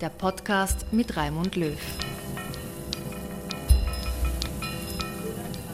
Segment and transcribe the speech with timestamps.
[0.00, 1.76] der Podcast mit Raimund Löw.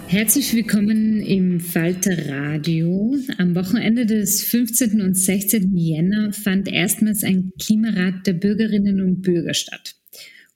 [0.06, 3.16] Herzlich willkommen im Falter Radio.
[3.36, 5.02] Am Wochenende des 15.
[5.02, 5.76] und 16.
[5.76, 9.96] Jänner fand erstmals ein Klimarat der Bürgerinnen und Bürger statt.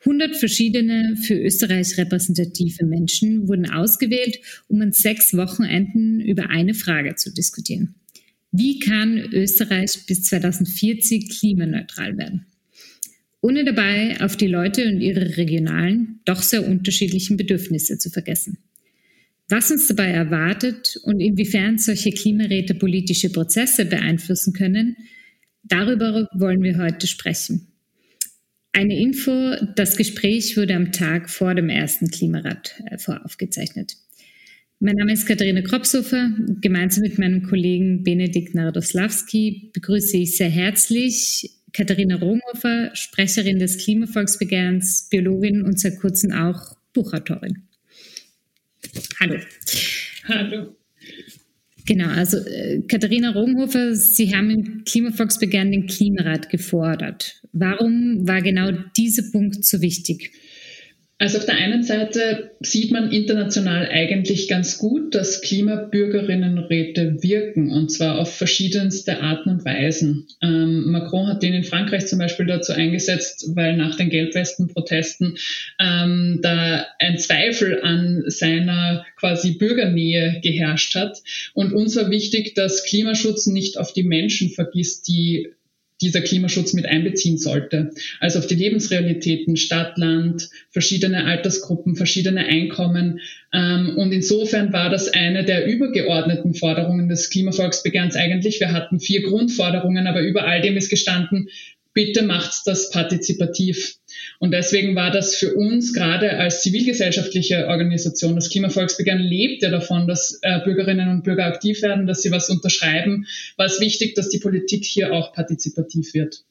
[0.00, 4.38] 100 verschiedene für Österreich repräsentative Menschen wurden ausgewählt,
[4.68, 7.96] um an sechs Wochenenden über eine Frage zu diskutieren.
[8.50, 12.47] Wie kann Österreich bis 2040 klimaneutral werden?
[13.40, 18.58] Ohne dabei auf die Leute und ihre regionalen, doch sehr unterschiedlichen Bedürfnisse zu vergessen.
[19.48, 24.96] Was uns dabei erwartet und inwiefern solche Klimaräte politische Prozesse beeinflussen können,
[25.62, 27.68] darüber wollen wir heute sprechen.
[28.72, 33.96] Eine Info, das Gespräch wurde am Tag vor dem ersten Klimarat äh, voraufgezeichnet.
[34.80, 36.30] Mein Name ist Katharina Kropshofer.
[36.60, 45.06] Gemeinsam mit meinem Kollegen Benedikt Narodoslawski begrüße ich sehr herzlich Katharina Ronghofer, Sprecherin des Klimavolksbegehrens,
[45.10, 47.68] Biologin und seit kurzem auch Buchautorin.
[49.20, 49.38] Hallo.
[50.24, 50.76] Hallo.
[51.86, 57.40] Genau, also äh, Katharina Rogenhofer, Sie haben im Klimavolksbegehren den Klimarat gefordert.
[57.52, 60.32] Warum war genau dieser Punkt so wichtig?
[61.20, 67.90] Also auf der einen Seite sieht man international eigentlich ganz gut, dass Klimabürgerinnenräte wirken und
[67.90, 70.28] zwar auf verschiedenste Arten und Weisen.
[70.40, 75.36] Ähm, Macron hat den in Frankreich zum Beispiel dazu eingesetzt, weil nach den Gelbwesten-Protesten
[75.80, 81.20] ähm, da ein Zweifel an seiner quasi Bürgernähe geherrscht hat.
[81.52, 85.48] Und uns war wichtig, dass Klimaschutz nicht auf die Menschen vergisst, die
[86.00, 87.90] dieser Klimaschutz mit einbeziehen sollte.
[88.20, 93.20] Also auf die Lebensrealitäten, Stadt, Land, verschiedene Altersgruppen, verschiedene Einkommen.
[93.52, 98.60] Ähm, und insofern war das eine der übergeordneten Forderungen des Klimavolksbegehrens eigentlich.
[98.60, 101.48] Wir hatten vier Grundforderungen, aber über all dem ist gestanden,
[101.98, 103.96] bitte macht das partizipativ.
[104.38, 110.06] Und deswegen war das für uns gerade als zivilgesellschaftliche Organisation, das Klimavolksbegehren lebt ja davon,
[110.06, 113.26] dass äh, Bürgerinnen und Bürger aktiv werden, dass sie was unterschreiben,
[113.56, 116.44] war es wichtig, dass die Politik hier auch partizipativ wird.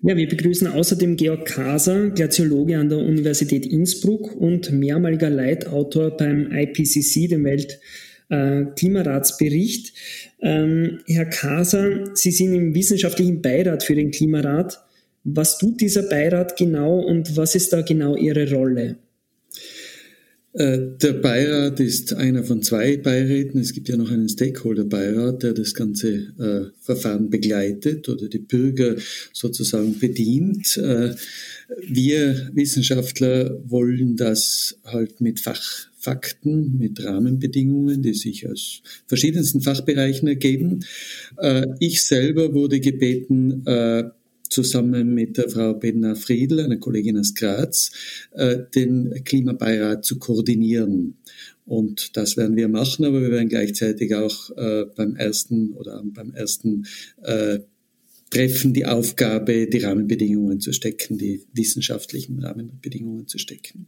[0.00, 6.52] Ja, wir begrüßen außerdem Georg Kaser, Glaziologe an der Universität Innsbruck und mehrmaliger Leitautor beim
[6.52, 7.44] IPCC, dem
[8.30, 9.92] Weltklimaratsbericht.
[10.40, 14.83] Ähm, Herr Kaser, Sie sind im wissenschaftlichen Beirat für den Klimarat.
[15.24, 18.96] Was tut dieser Beirat genau und was ist da genau Ihre Rolle?
[20.52, 23.60] Äh, der Beirat ist einer von zwei Beiräten.
[23.60, 28.94] Es gibt ja noch einen Stakeholder-Beirat, der das ganze äh, Verfahren begleitet oder die Bürger
[29.32, 30.76] sozusagen bedient.
[30.76, 31.14] Äh,
[31.88, 40.84] wir Wissenschaftler wollen das halt mit Fachfakten, mit Rahmenbedingungen, die sich aus verschiedensten Fachbereichen ergeben.
[41.38, 44.04] Äh, ich selber wurde gebeten, äh,
[44.54, 47.90] zusammen mit der Frau Bedna Friedl, einer Kollegin aus Graz,
[48.32, 51.18] äh, den Klimabeirat zu koordinieren.
[51.66, 56.32] Und das werden wir machen, aber wir werden gleichzeitig auch äh, beim ersten oder beim
[56.32, 56.86] ersten
[57.22, 57.58] äh,
[58.30, 63.86] Treffen die Aufgabe, die Rahmenbedingungen zu stecken, die wissenschaftlichen Rahmenbedingungen zu stecken.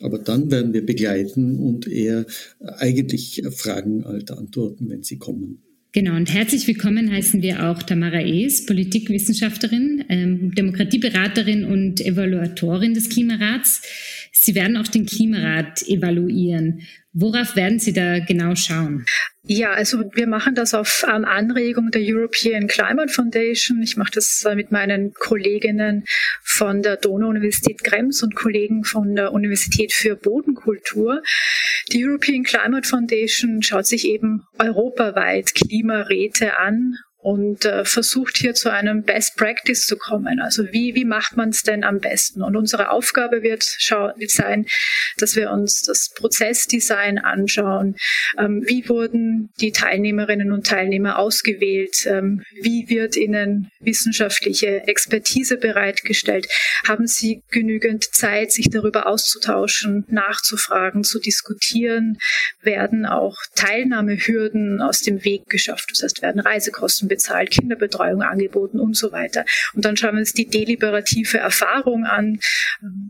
[0.00, 2.26] Aber dann werden wir begleiten und eher
[2.60, 5.62] eigentlich Fragen halt antworten, wenn sie kommen.
[5.92, 13.08] Genau, und herzlich willkommen heißen wir auch Tamara Ees, Politikwissenschaftlerin, ähm, Demokratieberaterin und Evaluatorin des
[13.08, 13.82] Klimarats.
[14.40, 16.80] Sie werden auch den Klimarat evaluieren.
[17.12, 19.04] Worauf werden Sie da genau schauen?
[19.42, 23.82] Ja, also wir machen das auf ähm, Anregung der European Climate Foundation.
[23.82, 26.04] Ich mache das äh, mit meinen Kolleginnen
[26.42, 31.22] von der Donau-Universität Krems und Kollegen von der Universität für Bodenkultur.
[31.92, 38.72] Die European Climate Foundation schaut sich eben europaweit Klimaräte an und äh, versucht hier zu
[38.72, 40.40] einem Best Practice zu kommen.
[40.40, 42.42] Also wie, wie macht man es denn am besten?
[42.42, 44.66] Und unsere Aufgabe wird, schau, wird sein,
[45.18, 47.96] dass wir uns das Prozessdesign anschauen.
[48.38, 52.06] Ähm, wie wurden die Teilnehmerinnen und Teilnehmer ausgewählt?
[52.06, 56.48] Ähm, wie wird ihnen wissenschaftliche Expertise bereitgestellt?
[56.88, 62.16] Haben sie genügend Zeit, sich darüber auszutauschen, nachzufragen, zu diskutieren?
[62.62, 65.90] Werden auch Teilnahmehürden aus dem Weg geschafft?
[65.90, 69.44] Das heißt, werden Reisekosten bezahlt, Kinderbetreuung angeboten und so weiter.
[69.74, 72.38] Und dann schauen wir uns die deliberative Erfahrung an.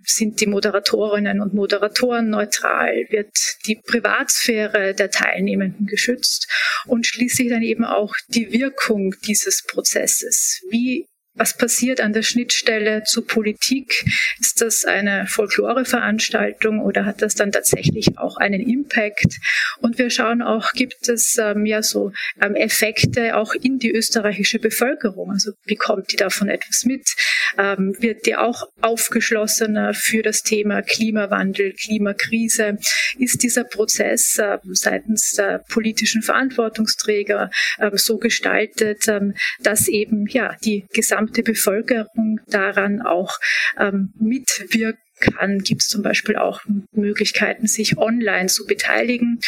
[0.05, 3.07] Sind die Moderatorinnen und Moderatoren neutral?
[3.11, 3.31] Wird
[3.67, 6.49] die Privatsphäre der Teilnehmenden geschützt?
[6.87, 10.61] Und schließlich dann eben auch die Wirkung dieses Prozesses.
[10.71, 14.05] Wie was passiert an der Schnittstelle zu Politik?
[14.41, 19.39] Ist das eine Folkloreveranstaltung oder hat das dann tatsächlich auch einen Impact?
[19.81, 22.13] Und wir schauen auch, gibt es ähm, ja so
[22.43, 25.31] ähm, Effekte auch in die österreichische Bevölkerung?
[25.31, 27.09] Also bekommt die davon etwas mit?
[27.57, 32.77] Ähm, wird die auch aufgeschlossener für das Thema Klimawandel, Klimakrise?
[33.19, 39.21] Ist dieser Prozess äh, seitens der politischen Verantwortungsträger äh, so gestaltet, äh,
[39.63, 43.39] dass eben ja die gesamte gesamte Bevölkerung daran auch
[43.79, 46.63] ähm, mitwirken kann, gibt es zum Beispiel auch
[46.93, 49.39] Möglichkeiten, sich online zu beteiligen.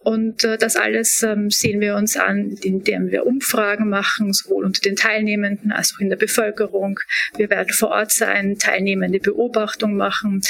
[0.00, 4.82] Und äh, das alles ähm, sehen wir uns an, indem wir Umfragen machen, sowohl unter
[4.82, 7.00] den Teilnehmenden als auch in der Bevölkerung.
[7.38, 10.42] Wir werden vor Ort sein, teilnehmende Beobachtung machen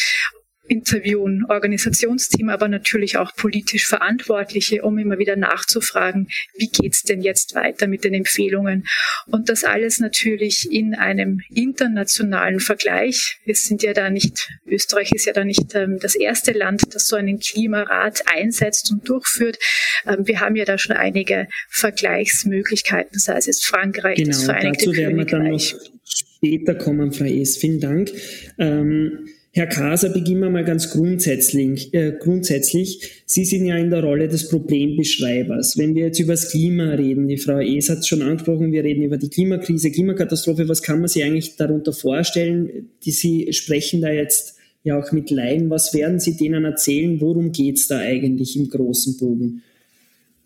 [0.66, 7.55] interviewen, Organisationsteam, aber natürlich auch politisch Verantwortliche, um immer wieder nachzufragen, wie geht's denn jetzt
[7.55, 8.84] weiter mit den Empfehlungen?
[9.26, 13.38] Und das alles natürlich in einem internationalen Vergleich.
[13.44, 17.06] Wir sind ja da nicht, Österreich ist ja da nicht ähm, das erste Land, das
[17.06, 19.58] so einen Klimarat einsetzt und durchführt.
[20.06, 24.87] Ähm, wir haben ja da schon einige Vergleichsmöglichkeiten, sei es jetzt Frankreich, genau, das Vereinigte
[24.87, 25.61] dazu werden wir dann noch
[26.05, 27.56] später kommen, Frau Es.
[27.56, 28.11] Vielen Dank.
[28.58, 31.95] Ähm, Herr Kaser, beginnen wir mal ganz grundsätzlich.
[31.95, 33.23] Äh, grundsätzlich.
[33.25, 35.79] Sie sind ja in der Rolle des Problembeschreibers.
[35.79, 38.83] Wenn wir jetzt über das Klima reden, die Frau Es hat es schon angesprochen, wir
[38.83, 42.89] reden über die Klimakrise, Klimakatastrophe, was kann man sich eigentlich darunter vorstellen?
[43.05, 45.71] Die Sie sprechen da jetzt ja auch mit Laien.
[45.71, 47.21] Was werden Sie denen erzählen?
[47.21, 49.62] Worum geht es da eigentlich im großen Bogen?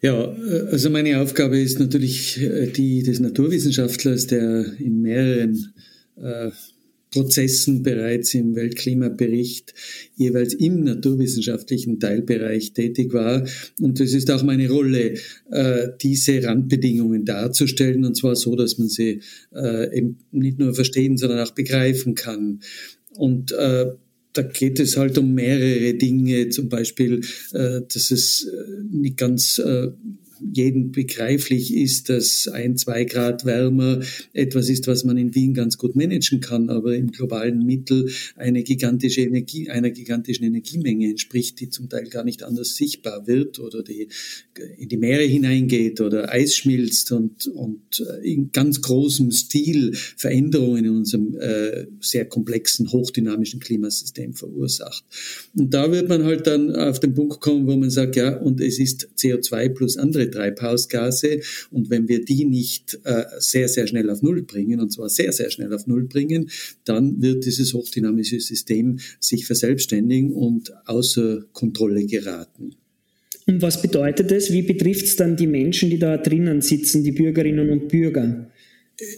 [0.02, 0.36] Ja,
[0.70, 5.72] also meine Aufgabe ist natürlich äh, die des Naturwissenschaftlers, der in mehreren
[6.22, 6.50] äh,
[7.10, 9.74] Prozessen bereits im Weltklimabericht
[10.16, 13.46] jeweils im naturwissenschaftlichen Teilbereich tätig war.
[13.80, 15.14] Und es ist auch meine Rolle,
[15.50, 19.20] äh, diese Randbedingungen darzustellen, und zwar so, dass man sie
[19.54, 22.60] äh, eben nicht nur verstehen, sondern auch begreifen kann.
[23.14, 23.86] Und äh,
[24.34, 28.46] da geht es halt um mehrere Dinge, zum Beispiel, dass es
[28.88, 29.60] nicht ganz
[30.54, 34.00] jedem begreiflich ist, dass ein, zwei Grad wärmer
[34.32, 38.62] etwas ist, was man in Wien ganz gut managen kann, aber im globalen Mittel eine
[38.62, 43.82] gigantische Energie, einer gigantischen Energiemenge entspricht, die zum Teil gar nicht anders sichtbar wird oder
[43.82, 44.08] die
[44.76, 50.84] in die Meere hineingeht oder Eis schmilzt und, und äh, in ganz großem Stil Veränderungen
[50.84, 55.04] in unserem äh, sehr komplexen, hochdynamischen Klimasystem verursacht.
[55.56, 58.60] Und da wird man halt dann auf den Punkt kommen, wo man sagt, ja, und
[58.60, 61.40] es ist CO2 plus andere Treibhausgase.
[61.70, 65.32] Und wenn wir die nicht äh, sehr, sehr schnell auf Null bringen, und zwar sehr,
[65.32, 66.50] sehr schnell auf Null bringen,
[66.84, 72.76] dann wird dieses hochdynamische System sich verselbstständigen und außer Kontrolle geraten.
[73.46, 74.52] Und was bedeutet das?
[74.52, 78.50] Wie betrifft es dann die Menschen, die da drinnen sitzen, die Bürgerinnen und Bürger?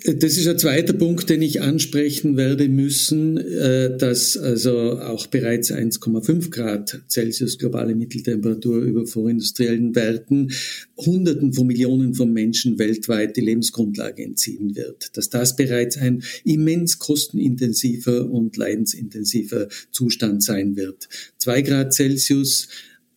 [0.05, 5.73] Das ist ein zweiter Punkt, den ich ansprechen werde müssen, äh, dass also auch bereits
[5.73, 10.53] 1,5 Grad Celsius globale Mitteltemperatur über vorindustriellen Werten
[10.99, 15.17] Hunderten von Millionen von Menschen weltweit die Lebensgrundlage entziehen wird.
[15.17, 21.09] Dass das bereits ein immens kostenintensiver und leidensintensiver Zustand sein wird.
[21.39, 22.69] Zwei Grad Celsius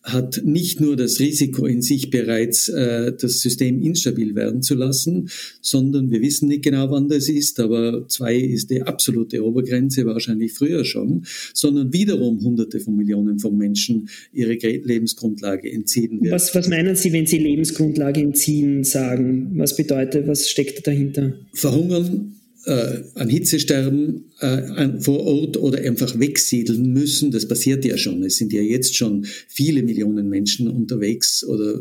[0.04, 5.30] hat nicht nur das Risiko in sich bereits, äh, das System instabil werden zu lassen,
[5.62, 10.52] sondern wir wissen nicht genau, wann das ist, aber zwei ist die absolute Obergrenze, wahrscheinlich
[10.52, 16.32] früher schon, sondern wiederum Hunderte von Millionen von Menschen ihre Lebensgrundlage entziehen werden.
[16.32, 19.52] Was, was meinen Sie, wenn Sie Lebensgrundlage entziehen sagen?
[19.56, 21.32] Was bedeutet, was steckt dahinter?
[21.54, 22.34] Verhungern
[22.66, 27.30] äh, an Hitzesterben äh, an, vor Ort oder einfach wegsiedeln müssen.
[27.30, 28.22] Das passiert ja schon.
[28.22, 31.80] Es sind ja jetzt schon viele Millionen Menschen unterwegs oder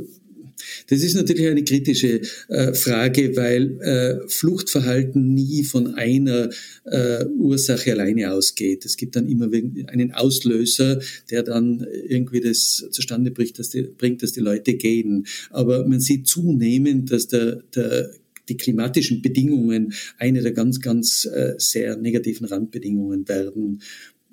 [0.88, 6.50] das ist natürlich eine kritische äh, Frage, weil äh, Fluchtverhalten nie von einer
[6.86, 8.86] äh, Ursache alleine ausgeht.
[8.86, 9.50] Es gibt dann immer
[9.88, 11.00] einen Auslöser,
[11.30, 15.26] der dann irgendwie das zustande bringt, dass die, bringt, dass die Leute gehen.
[15.50, 18.12] Aber man sieht zunehmend, dass der, der
[18.50, 23.82] die klimatischen Bedingungen eine der ganz, ganz äh, sehr negativen Randbedingungen werden.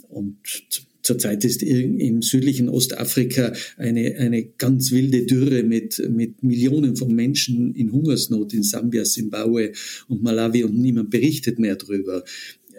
[0.08, 0.36] Und
[1.02, 7.74] Zurzeit ist im südlichen Ostafrika eine, eine ganz wilde Dürre mit, mit Millionen von Menschen
[7.74, 9.72] in Hungersnot in Sambia, Zimbabwe
[10.08, 12.22] und Malawi und niemand berichtet mehr darüber.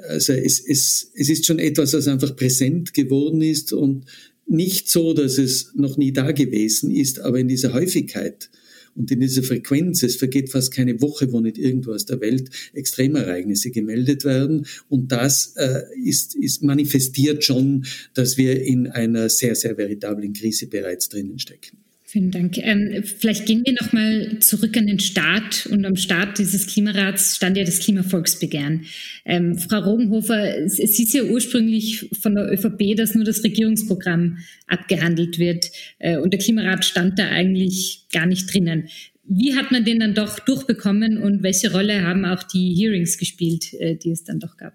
[0.08, 4.06] Also es, es, es ist schon etwas, was einfach präsent geworden ist und
[4.48, 8.50] nicht so, dass es noch nie da gewesen ist, aber in dieser Häufigkeit
[8.96, 12.50] und in dieser Frequenz, es vergeht fast keine Woche, wo nicht irgendwo aus der Welt
[12.74, 14.66] Extremereignisse gemeldet werden.
[14.90, 20.68] Und das äh, ist, ist manifestiert schon, dass wir in einer sehr, sehr veritablen Krise
[20.68, 21.81] bereits drinnen stecken.
[22.12, 22.58] Vielen Dank.
[22.58, 25.66] Ähm, vielleicht gehen wir nochmal zurück an den Start.
[25.68, 28.84] Und am Start dieses Klimarats stand ja das Klimavolksbegehren.
[29.24, 35.40] Ähm, Frau Rogenhofer, es, hieß ja ursprünglich von der ÖVP, dass nur das Regierungsprogramm abgehandelt
[35.40, 35.72] wird.
[36.00, 38.90] Äh, und der Klimarat stand da eigentlich gar nicht drinnen.
[39.24, 43.74] Wie hat man den dann doch durchbekommen und welche Rolle haben auch die Hearings gespielt,
[43.76, 44.74] äh, die es dann doch gab?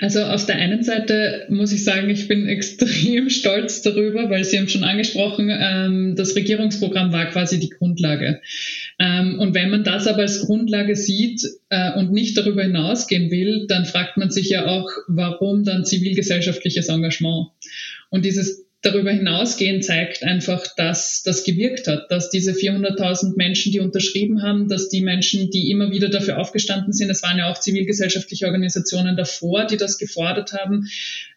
[0.00, 4.58] Also auf der einen Seite muss ich sagen, ich bin extrem stolz darüber, weil Sie
[4.58, 8.40] haben schon angesprochen, ähm, das Regierungsprogramm war quasi die Grundlage.
[8.98, 13.66] Ähm, und wenn man das aber als Grundlage sieht äh, und nicht darüber hinausgehen will,
[13.68, 17.48] dann fragt man sich ja auch, warum dann zivilgesellschaftliches Engagement?
[18.08, 23.80] Und dieses darüber hinausgehen zeigt einfach, dass das gewirkt hat, dass diese 400.000 Menschen, die
[23.80, 27.58] unterschrieben haben, dass die Menschen, die immer wieder dafür aufgestanden sind, es waren ja auch
[27.58, 30.88] zivilgesellschaftliche Organisationen davor, die das gefordert haben,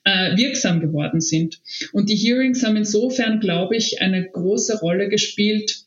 [0.06, 1.60] äh, wirksam geworden sind.
[1.92, 5.84] Und die Hearings haben insofern, glaube ich, eine große Rolle gespielt,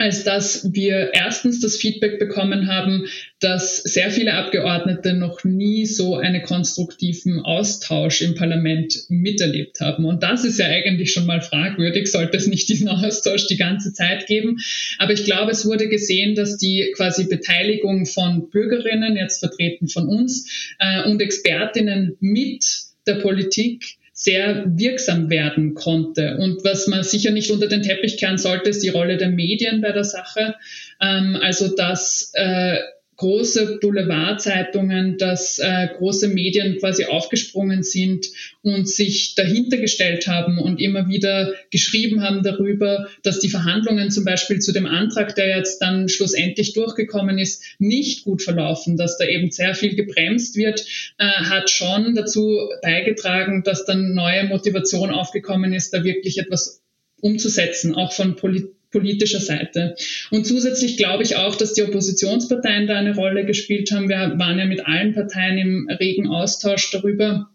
[0.00, 3.06] als dass wir erstens das Feedback bekommen haben,
[3.38, 10.06] dass sehr viele Abgeordnete noch nie so einen konstruktiven Austausch im Parlament miterlebt haben.
[10.06, 13.92] Und das ist ja eigentlich schon mal fragwürdig, sollte es nicht diesen Austausch die ganze
[13.92, 14.56] Zeit geben.
[14.98, 20.08] Aber ich glaube, es wurde gesehen, dass die quasi Beteiligung von Bürgerinnen, jetzt vertreten von
[20.08, 22.64] uns, äh, und Expertinnen mit
[23.06, 26.36] der Politik sehr wirksam werden konnte.
[26.36, 29.80] Und was man sicher nicht unter den Teppich kehren sollte, ist die Rolle der Medien
[29.80, 30.56] bei der Sache.
[31.00, 32.76] Ähm, also dass äh,
[33.20, 38.28] große Boulevardzeitungen, dass äh, große Medien quasi aufgesprungen sind
[38.62, 44.24] und sich dahinter gestellt haben und immer wieder geschrieben haben darüber, dass die Verhandlungen zum
[44.24, 49.26] Beispiel zu dem Antrag, der jetzt dann schlussendlich durchgekommen ist, nicht gut verlaufen, dass da
[49.26, 50.86] eben sehr viel gebremst wird,
[51.18, 56.80] äh, hat schon dazu beigetragen, dass dann neue Motivation aufgekommen ist, da wirklich etwas
[57.20, 59.94] umzusetzen, auch von Politik politischer Seite.
[60.30, 64.08] Und zusätzlich glaube ich auch, dass die Oppositionsparteien da eine Rolle gespielt haben.
[64.08, 67.49] Wir waren ja mit allen Parteien im regen Austausch darüber,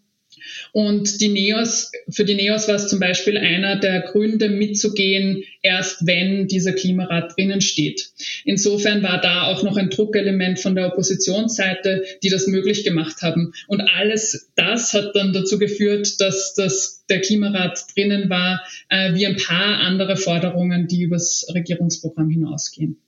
[0.76, 6.06] und die Neos, für die Neos war es zum Beispiel einer der Gründe mitzugehen, erst
[6.06, 8.10] wenn dieser Klimarat drinnen steht.
[8.44, 13.54] Insofern war da auch noch ein Druckelement von der Oppositionsseite, die das möglich gemacht haben.
[13.68, 19.26] Und alles das hat dann dazu geführt, dass das, der Klimarat drinnen war, äh, wie
[19.26, 22.98] ein paar andere Forderungen, die übers Regierungsprogramm hinausgehen.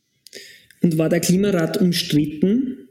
[0.80, 2.87] Und war der Klimarat umstritten?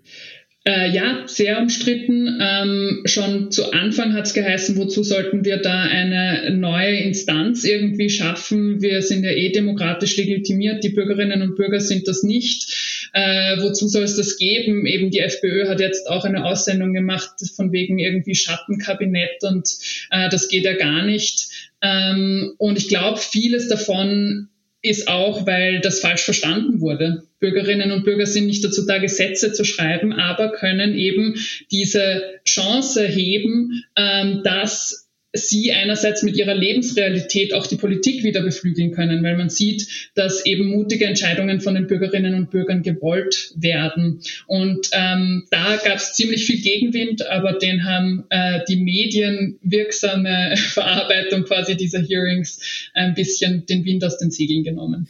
[0.67, 2.41] Äh, ja, sehr umstritten.
[2.41, 8.09] Ähm, schon zu Anfang hat es geheißen, wozu sollten wir da eine neue Instanz irgendwie
[8.09, 8.81] schaffen?
[8.81, 13.09] Wir sind ja eh demokratisch legitimiert, die Bürgerinnen und Bürger sind das nicht.
[13.13, 14.85] Äh, wozu soll es das geben?
[14.85, 19.69] Eben die FPÖ hat jetzt auch eine Aussendung gemacht von wegen irgendwie Schattenkabinett und
[20.11, 21.47] äh, das geht ja gar nicht.
[21.81, 24.49] Ähm, und ich glaube, vieles davon
[24.89, 27.23] ist auch, weil das falsch verstanden wurde.
[27.39, 31.35] Bürgerinnen und Bürger sind nicht dazu da, Gesetze zu schreiben, aber können eben
[31.71, 35.06] diese Chance heben, ähm, dass
[35.37, 40.45] sie einerseits mit ihrer Lebensrealität auch die Politik wieder beflügeln können, weil man sieht, dass
[40.45, 44.19] eben mutige Entscheidungen von den Bürgerinnen und Bürgern gewollt werden.
[44.47, 51.43] Und ähm, da gab es ziemlich viel Gegenwind, aber den haben äh, die medienwirksame Verarbeitung
[51.43, 55.07] quasi dieser Hearings ein bisschen den Wind aus den Segeln genommen.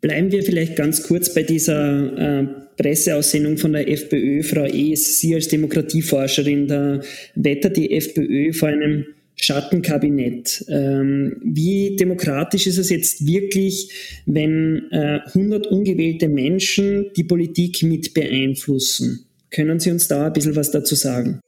[0.00, 4.42] Bleiben wir vielleicht ganz kurz bei dieser äh, Presseaussendung von der FPÖ.
[4.42, 7.00] Frau Es, Sie als Demokratieforscherin, da
[7.34, 9.06] wettert die FPÖ vor einem
[9.44, 10.64] Schattenkabinett.
[10.68, 18.14] Ähm, wie demokratisch ist es jetzt wirklich, wenn äh, 100 ungewählte Menschen die Politik mit
[18.14, 19.26] beeinflussen?
[19.50, 21.40] Können Sie uns da ein bisschen was dazu sagen?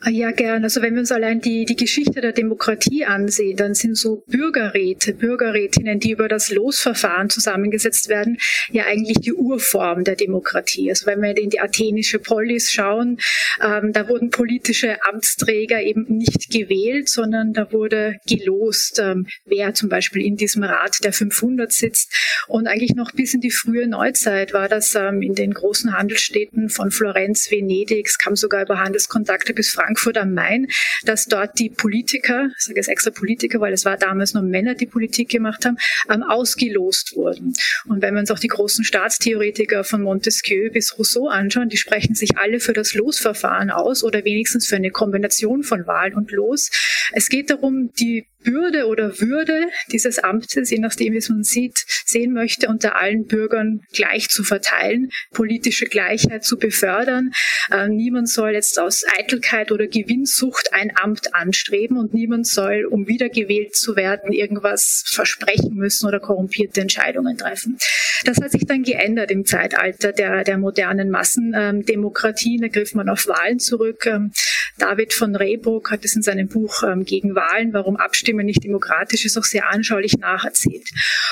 [0.00, 0.62] Ah, ja, gern.
[0.62, 5.12] Also wenn wir uns allein die, die Geschichte der Demokratie ansehen, dann sind so Bürgerräte,
[5.12, 8.38] Bürgerrätinnen, die über das Losverfahren zusammengesetzt werden,
[8.70, 10.88] ja eigentlich die Urform der Demokratie.
[10.88, 13.18] Also wenn wir in die athenische Polis schauen,
[13.60, 19.88] ähm, da wurden politische Amtsträger eben nicht gewählt, sondern da wurde gelost, ähm, wer zum
[19.88, 22.14] Beispiel in diesem Rat der 500 sitzt.
[22.46, 26.68] Und eigentlich noch bis in die frühe Neuzeit war das ähm, in den großen Handelsstädten
[26.68, 30.68] von Florenz, Venedig, es kam sogar über Handelskontakte bis Frankreich Frankfurt am Main,
[31.04, 34.74] dass dort die Politiker, ich sage jetzt extra Politiker, weil es war damals nur Männer,
[34.74, 35.76] die Politik gemacht haben,
[36.08, 37.54] ähm, ausgelost wurden.
[37.86, 42.14] Und wenn wir uns auch die großen Staatstheoretiker von Montesquieu bis Rousseau anschauen, die sprechen
[42.14, 46.70] sich alle für das Losverfahren aus oder wenigstens für eine Kombination von Wahl und Los.
[47.12, 51.84] Es geht darum, die Bürde oder Würde dieses Amtes, je nachdem, wie es man sieht,
[52.04, 57.30] sehen möchte, unter allen Bürgern gleich zu verteilen, politische Gleichheit zu befördern.
[57.70, 63.06] Äh, niemand soll jetzt aus Eitelkeit oder Gewinnsucht ein Amt anstreben und niemand soll, um
[63.06, 67.78] wiedergewählt zu werden, irgendwas versprechen müssen oder korrumpierte Entscheidungen treffen.
[68.24, 72.62] Das hat sich dann geändert im Zeitalter der, der modernen Massendemokratien.
[72.62, 74.06] Da griff man auf Wahlen zurück.
[74.06, 74.32] Ähm,
[74.78, 77.96] David von Rehbruck hat es in seinem Buch ähm, Gegen Wahlen, warum
[78.28, 80.86] Abstimmen nicht demokratisch ist, auch sehr anschaulich nacherzählt.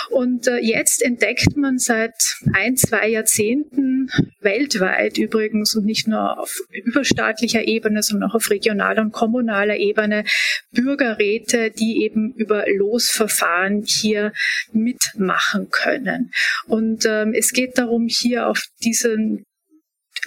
[0.08, 2.14] Und äh, jetzt entdeckt man seit
[2.54, 4.08] ein, zwei Jahrzehnten
[4.40, 10.24] weltweit übrigens und nicht nur auf überstaatlicher Ebene, sondern auch auf regionaler und kommunaler Ebene
[10.72, 14.32] Bürgerräte, die eben über Losverfahren hier
[14.72, 16.30] mitmachen können.
[16.66, 19.44] Und ähm, es geht darum, hier auf diesen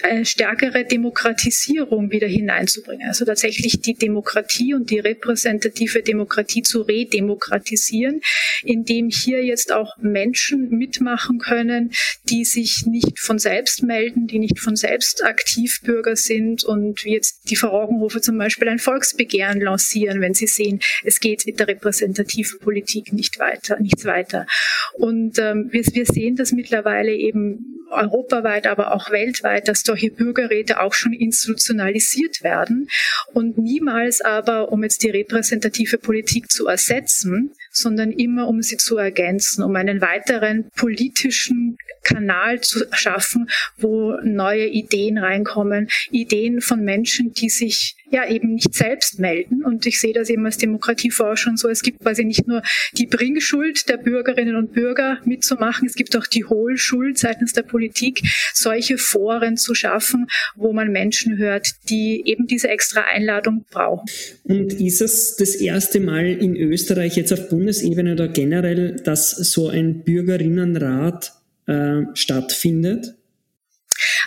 [0.04, 3.08] eine stärkere Demokratisierung wieder hineinzubringen.
[3.08, 8.20] Also tatsächlich die Demokratie und die repräsentative Demokratie zu redemokratisieren,
[8.62, 11.92] indem hier jetzt auch Menschen mitmachen können,
[12.24, 17.50] die sich nicht von selbst melden, die nicht von selbst Aktivbürger sind und wie jetzt
[17.50, 22.58] die Verrogenhofe zum Beispiel ein Volksbegehren lancieren, wenn sie sehen, es geht mit der repräsentativen
[22.60, 24.46] Politik nicht weiter, nichts weiter.
[24.94, 30.78] Und ähm, wir, wir sehen das mittlerweile eben europaweit, aber auch weltweit, dass solche Bürgerräte
[30.80, 32.88] auch schon institutionalisiert werden.
[33.32, 38.96] Und niemals aber, um jetzt die repräsentative Politik zu ersetzen, sondern immer um sie zu
[38.96, 47.32] ergänzen, um einen weiteren politischen Kanal zu schaffen, wo neue Ideen reinkommen, Ideen von Menschen,
[47.32, 49.64] die sich ja eben nicht selbst melden.
[49.64, 51.68] Und ich sehe das eben als Demokratieforscher so.
[51.68, 52.62] Es gibt quasi nicht nur
[52.96, 58.22] die Bringschuld der Bürgerinnen und Bürger mitzumachen, es gibt auch die Hohlschuld seitens der Politik,
[58.52, 64.06] solche Foren zu schaffen, wo man Menschen hört, die eben diese extra Einladung brauchen.
[64.44, 69.68] Und ist es das erste Mal in Österreich jetzt auf Bundesebene oder generell, dass so
[69.68, 71.34] ein Bürgerinnenrat
[71.66, 73.16] äh, stattfindet?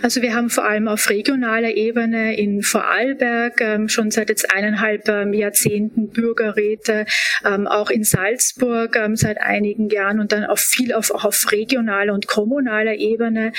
[0.04, 5.10] Also wir haben vor allem auf regionaler Ebene in Vorarlberg ähm, schon seit jetzt eineinhalb
[5.10, 7.08] ähm, Jahrzehnten Bürgerräte,
[7.44, 11.52] ähm, auch in Salzburg ähm, seit einigen Jahren und dann auch viel auf, auch auf
[11.52, 13.52] regionaler und kommunaler Ebene.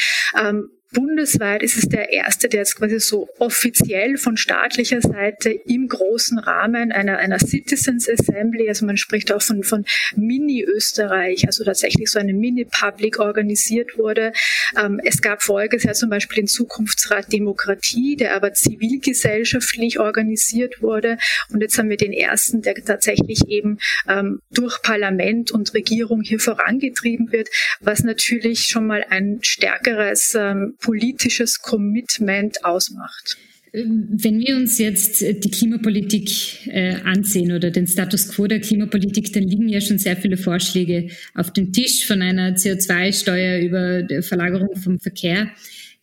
[0.94, 6.38] Bundesweit ist es der erste, der jetzt quasi so offiziell von staatlicher Seite im großen
[6.38, 9.84] Rahmen einer, einer Citizens Assembly, also man spricht auch von, von
[10.16, 14.32] Mini-Österreich, also tatsächlich so eine Mini-Public organisiert wurde.
[14.80, 21.18] Ähm, es gab voriges Jahr zum Beispiel den Zukunftsrat Demokratie, der aber zivilgesellschaftlich organisiert wurde.
[21.52, 23.78] Und jetzt haben wir den ersten, der tatsächlich eben
[24.08, 27.48] ähm, durch Parlament und Regierung hier vorangetrieben wird,
[27.80, 33.38] was natürlich schon mal ein stärkeres ähm, politisches Commitment ausmacht.
[33.72, 39.42] Wenn wir uns jetzt die Klimapolitik äh, ansehen oder den Status quo der Klimapolitik, dann
[39.42, 44.76] liegen ja schon sehr viele Vorschläge auf dem Tisch von einer CO2-Steuer über die Verlagerung
[44.76, 45.50] vom Verkehr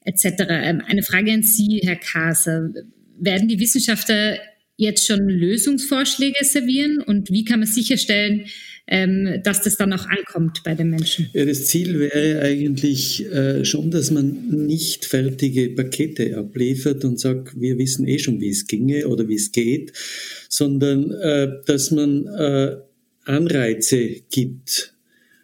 [0.04, 0.26] etc.
[0.50, 2.72] Ähm, eine Frage an Sie, Herr Kaser.
[3.18, 4.38] Werden die Wissenschaftler
[4.82, 8.46] jetzt schon Lösungsvorschläge servieren und wie kann man sicherstellen,
[8.88, 11.30] ähm, dass das dann auch ankommt bei den Menschen?
[11.34, 17.60] Ja, das Ziel wäre eigentlich äh, schon, dass man nicht fertige Pakete abliefert und sagt,
[17.60, 19.94] wir wissen eh schon, wie es ginge oder wie es geht,
[20.50, 22.78] sondern äh, dass man äh,
[23.26, 24.94] Anreize gibt,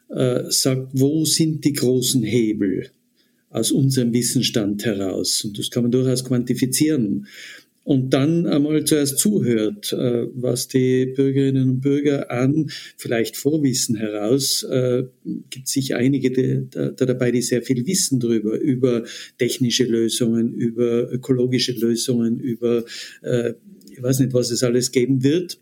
[0.09, 2.89] sagt, wo sind die großen Hebel
[3.49, 5.43] aus unserem Wissensstand heraus?
[5.43, 7.27] Und das kann man durchaus quantifizieren
[7.87, 14.63] und dann einmal zuerst zuhört, äh, was die Bürgerinnen und Bürger an vielleicht Vorwissen heraus,
[14.63, 15.05] äh,
[15.49, 19.05] gibt sich einige die, da, dabei, die sehr viel wissen darüber, über
[19.37, 22.83] technische Lösungen, über ökologische Lösungen, über,
[23.21, 23.53] äh,
[23.89, 25.57] ich weiß nicht, was es alles geben wird.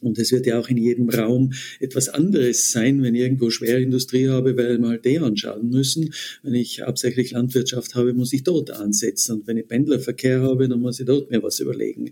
[0.00, 4.28] Und es wird ja auch in jedem Raum etwas anderes sein, wenn ich irgendwo Schwerindustrie
[4.28, 6.12] habe, werde ich mal die anschauen müssen.
[6.42, 9.36] Wenn ich hauptsächlich Landwirtschaft habe, muss ich dort ansetzen.
[9.36, 12.10] Und wenn ich Pendlerverkehr habe, dann muss ich dort mir was überlegen.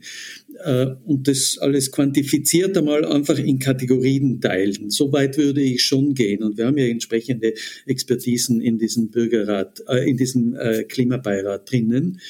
[0.64, 4.90] Äh, und das alles quantifiziert einmal einfach in Kategorien teilen.
[4.90, 6.42] So weit würde ich schon gehen.
[6.42, 7.54] Und wir haben ja entsprechende
[7.86, 12.20] Expertisen in diesem Bürgerrat, äh, in diesem äh, Klimabeirat drinnen.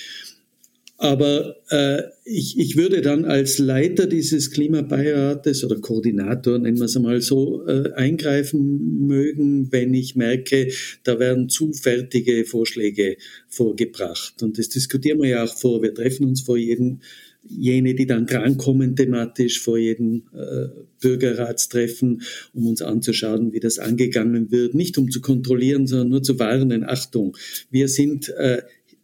[1.03, 6.97] Aber äh, ich, ich würde dann als Leiter dieses Klimabeirates oder Koordinator, nennen wir es
[6.97, 10.69] einmal so, äh, eingreifen mögen, wenn ich merke,
[11.03, 13.17] da werden zu fertige Vorschläge
[13.49, 14.45] vorgebracht.
[14.45, 15.83] Und das diskutieren wir ja auch vor.
[15.83, 17.01] Wir treffen uns vor jedem
[17.49, 20.69] jene, die dann drankommen thematisch vor jedem äh,
[21.01, 22.23] Bürgerratstreffen,
[22.55, 24.75] um uns anzuschauen, wie das angegangen wird.
[24.75, 27.37] Nicht um zu kontrollieren, sondern nur zu warnen, Achtung,
[27.73, 28.63] wir sind äh,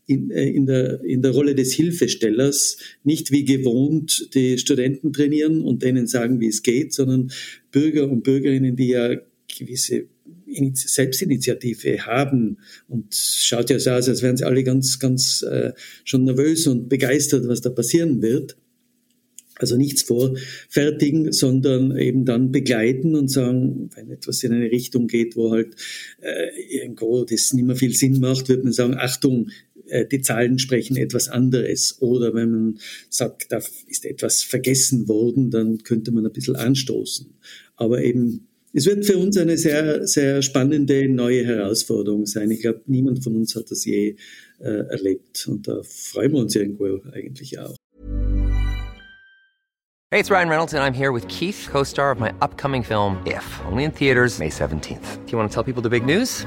[0.09, 5.63] in, äh, in, der, in der Rolle des Hilfestellers nicht wie gewohnt die Studenten trainieren
[5.63, 7.31] und denen sagen, wie es geht, sondern
[7.71, 9.17] Bürger und Bürgerinnen, die ja
[9.59, 10.07] gewisse
[10.73, 15.73] Selbstinitiative haben und schaut ja so aus, als wären sie alle ganz, ganz äh,
[16.05, 18.57] schon nervös und begeistert, was da passieren wird.
[19.59, 25.35] Also nichts vorfertigen, sondern eben dann begleiten und sagen, wenn etwas in eine Richtung geht,
[25.35, 25.75] wo halt
[26.21, 29.51] äh, irgendwo das nicht mehr viel Sinn macht, wird man sagen, Achtung,
[30.11, 31.97] die Zahlen sprechen etwas anderes.
[32.01, 32.79] Oder wenn man
[33.11, 37.35] sagt, da ist etwas vergessen worden, dann könnte man ein bisschen anstoßen.
[37.77, 42.51] Aber eben, es wird für uns eine sehr, sehr spannende neue Herausforderung sein.
[42.51, 44.17] Ich glaube, niemand von uns hat das je
[44.59, 45.47] äh, erlebt.
[45.49, 47.77] Und da freuen wir uns irgendwo eigentlich auch.
[50.11, 53.45] Hey, it's Ryan Reynolds and I'm here with Keith, co-star of my upcoming film If,
[53.67, 55.27] only in theaters May 17th.
[55.27, 56.47] Do you want to tell people the big news?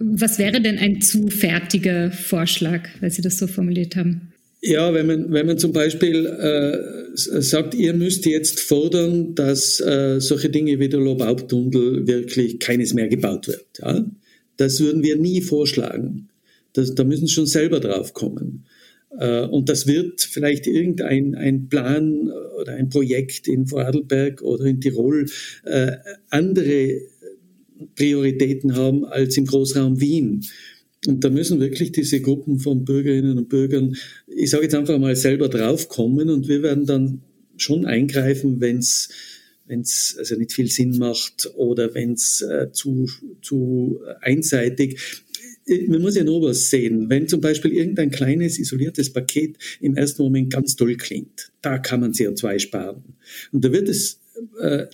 [0.00, 4.32] Was wäre denn ein zu fertiger Vorschlag, weil Sie das so formuliert haben?
[4.60, 10.20] Ja, wenn man, wenn man zum Beispiel äh, sagt, ihr müsst jetzt fordern, dass äh,
[10.20, 13.66] solche Dinge wie der Lobaubtunnel wirklich keines mehr gebaut wird.
[13.80, 14.04] Ja?
[14.56, 16.28] Das würden wir nie vorschlagen.
[16.72, 18.64] Das, da müssen Sie schon selber drauf kommen.
[19.16, 22.30] Äh, und das wird vielleicht irgendein ein Plan
[22.60, 25.26] oder ein Projekt in Vorarlberg oder in Tirol
[25.64, 25.92] äh,
[26.30, 27.00] andere
[27.94, 30.44] Prioritäten haben als im Großraum Wien.
[31.06, 35.14] Und da müssen wirklich diese Gruppen von Bürgerinnen und Bürgern, ich sage jetzt einfach mal,
[35.14, 37.22] selber draufkommen und wir werden dann
[37.56, 39.08] schon eingreifen, wenn es
[39.68, 43.06] wenn es also nicht viel Sinn macht oder wenn es äh, zu,
[43.42, 44.98] zu einseitig.
[45.86, 47.10] Man muss ja nur was sehen.
[47.10, 52.00] Wenn zum Beispiel irgendein kleines isoliertes Paket im ersten Moment ganz toll klingt, da kann
[52.00, 53.04] man CO2 sparen.
[53.52, 54.20] Und da wird es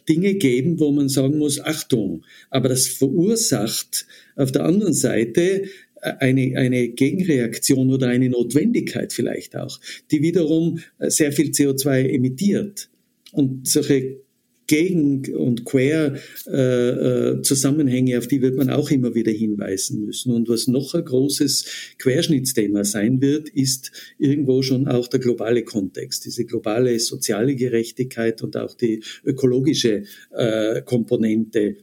[0.08, 5.64] Dinge geben, wo man sagen muss, Achtung, aber das verursacht auf der anderen Seite
[6.04, 9.80] äh, eine, eine Gegenreaktion oder eine Notwendigkeit vielleicht auch,
[10.10, 12.88] die wiederum äh, sehr viel CO2 emittiert.
[13.32, 14.20] Und solche
[14.66, 20.32] gegen- und Quer-Zusammenhänge, äh, äh auf die wird man auch immer wieder hinweisen müssen.
[20.32, 26.24] Und was noch ein großes Querschnittsthema sein wird, ist irgendwo schon auch der globale Kontext,
[26.24, 31.76] diese globale soziale Gerechtigkeit und auch die ökologische äh, Komponente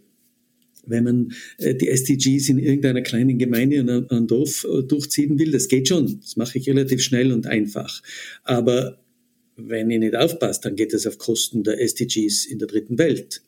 [0.85, 5.51] wenn man äh, die SDGs in irgendeiner kleinen Gemeinde in einem Dorf äh, durchziehen will,
[5.51, 6.19] das geht schon.
[6.21, 8.01] Das mache ich relativ schnell und einfach.
[8.43, 8.99] Aber
[9.69, 13.41] wenn ihr nicht aufpasst, dann geht es auf Kosten der SDGs in der dritten Welt.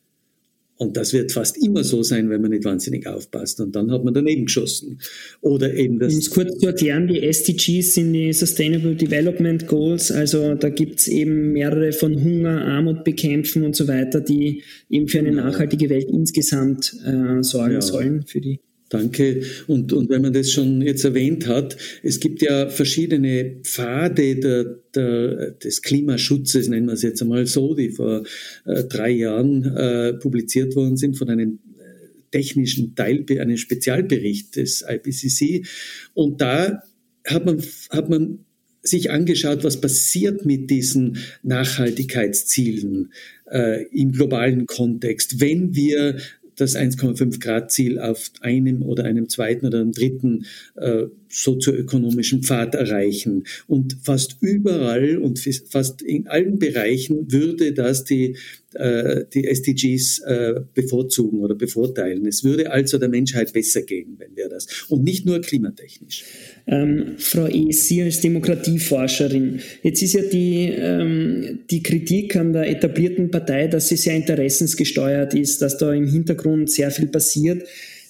[0.77, 3.59] Und das wird fast immer so sein, wenn man nicht wahnsinnig aufpasst.
[3.61, 4.99] Und dann hat man daneben geschossen.
[5.41, 6.13] Oder eben das.
[6.13, 10.11] Um es kurz zu erklären, die SDGs sind die Sustainable Development Goals.
[10.11, 15.07] Also da gibt es eben mehrere von Hunger, Armut bekämpfen und so weiter, die eben
[15.07, 17.81] für eine nachhaltige Welt insgesamt äh, sorgen ja.
[17.81, 18.59] sollen für die
[18.93, 19.41] Danke.
[19.65, 24.65] Und, und wenn man das schon jetzt erwähnt hat, es gibt ja verschiedene Pfade der,
[24.93, 28.23] der, des Klimaschutzes, nennen wir es jetzt einmal so, die vor
[28.65, 34.85] äh, drei Jahren äh, publiziert worden sind von einem äh, technischen Teil, einem Spezialbericht des
[34.87, 35.65] IPCC.
[36.13, 36.83] Und da
[37.25, 38.45] hat man, hat man
[38.83, 43.11] sich angeschaut, was passiert mit diesen Nachhaltigkeitszielen
[43.49, 46.17] äh, im globalen Kontext, wenn wir
[46.55, 52.75] das 1,5 Grad Ziel auf einem oder einem zweiten oder einem dritten äh, sozioökonomischen Pfad
[52.75, 53.43] erreichen.
[53.67, 58.37] Und fast überall und fast in allen Bereichen würde das die,
[58.73, 62.25] äh, die SDGs äh, bevorzugen oder bevorteilen.
[62.27, 64.67] Es würde also der Menschheit besser gehen, wenn wir das.
[64.89, 66.23] Und nicht nur klimatechnisch.
[66.67, 72.69] Ähm, Frau E., Sie als Demokratieforscherin, jetzt ist ja die, ähm, die Kritik an der
[72.69, 77.63] etablierten Partei, dass sie sehr interessensgesteuert ist, dass da im Hintergrund sehr viel passiert.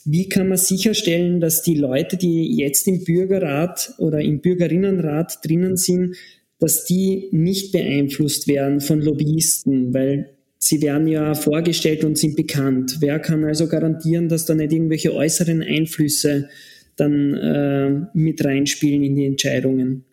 [0.05, 5.77] Wie kann man sicherstellen, dass die Leute, die jetzt im Bürgerrat oder im Bürgerinnenrat drinnen
[5.77, 6.15] sind,
[6.59, 12.97] dass die nicht beeinflusst werden von Lobbyisten, weil sie werden ja vorgestellt und sind bekannt.
[12.99, 16.49] Wer kann also garantieren, dass da nicht irgendwelche äußeren Einflüsse
[16.95, 20.05] dann äh, mit reinspielen in die Entscheidungen?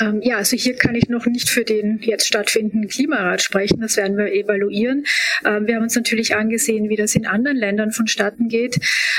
[0.00, 3.80] Ähm, ja, also hier kann ich noch nicht für den jetzt stattfindenden Klimarat sprechen.
[3.80, 5.04] Das werden wir evaluieren.
[5.44, 8.78] Ähm, wir haben uns natürlich angesehen, wie das in anderen Ländern vonstatten geht.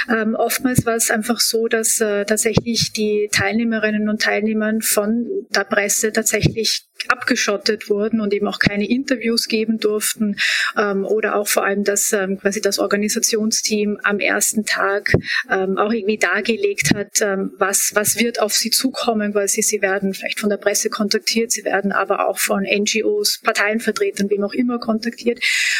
[0.10, 5.64] Ähm, oftmals war es einfach so, dass äh, tatsächlich die Teilnehmerinnen und Teilnehmer von der
[5.64, 10.36] Presse tatsächlich abgeschottet wurden und eben auch keine Interviews geben durften
[10.78, 15.14] ähm, oder auch vor allem, dass ähm, quasi das Organisationsteam am ersten Tag
[15.50, 20.14] ähm, auch irgendwie dargelegt hat, ähm, was, was wird auf sie zukommen, quasi sie werden
[20.14, 24.80] vielleicht von der Presse kontaktiert, sie werden aber auch von NGOs, Parteienvertretern, wem auch immer
[24.80, 25.40] kontaktiert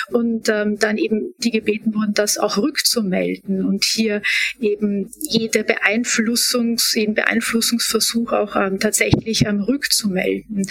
[0.10, 4.22] und ähm, dann eben die gebeten wurden, das auch rückzumelden und hier
[4.60, 10.66] eben jede Beeinflussungs, jeden Beeinflussungsversuch auch ähm, tatsächlich ähm, rückzumelden.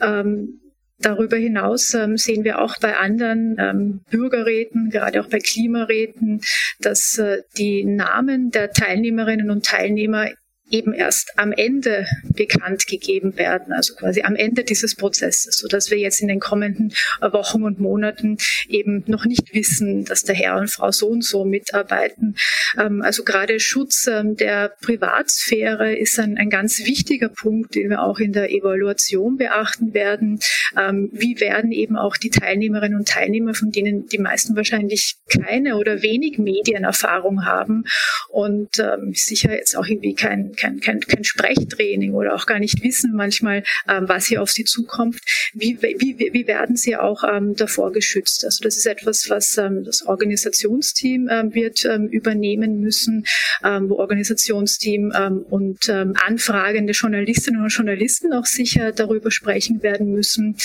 [0.00, 0.60] Ähm,
[0.98, 6.40] Darüber hinaus ähm, sehen wir auch bei anderen ähm, Bürgerräten, gerade auch bei Klimaräten,
[6.78, 10.28] dass äh, die Namen der Teilnehmerinnen und Teilnehmer
[10.70, 15.90] eben erst am Ende bekannt gegeben werden, also quasi am Ende dieses Prozesses, so dass
[15.90, 20.56] wir jetzt in den kommenden Wochen und Monaten eben noch nicht wissen, dass der Herr
[20.56, 22.36] und Frau so und so mitarbeiten.
[22.78, 28.02] Ähm, also gerade Schutz ähm, der Privatsphäre ist ein, ein ganz wichtiger Punkt, den wir
[28.02, 30.38] auch in der Evaluation beachten werden.
[30.76, 35.76] Ähm, wie werden eben auch die Teilnehmerinnen und Teilnehmer, von denen die meisten wahrscheinlich keine
[35.76, 37.84] oder wenig Medienerfahrung haben
[38.28, 43.12] und sicher jetzt auch irgendwie kein kein, kein, kein Sprechtraining oder auch gar nicht wissen
[43.14, 45.20] manchmal, ähm, was hier auf sie zukommt,
[45.52, 48.44] wie, wie, wie werden sie auch ähm, davor geschützt?
[48.44, 53.24] Also das ist etwas, was ähm, das Organisationsteam ähm, wird ähm, übernehmen müssen,
[53.62, 60.12] ähm, wo Organisationsteam ähm, und ähm, anfragende Journalistinnen und Journalisten auch sicher darüber sprechen werden
[60.12, 60.56] müssen.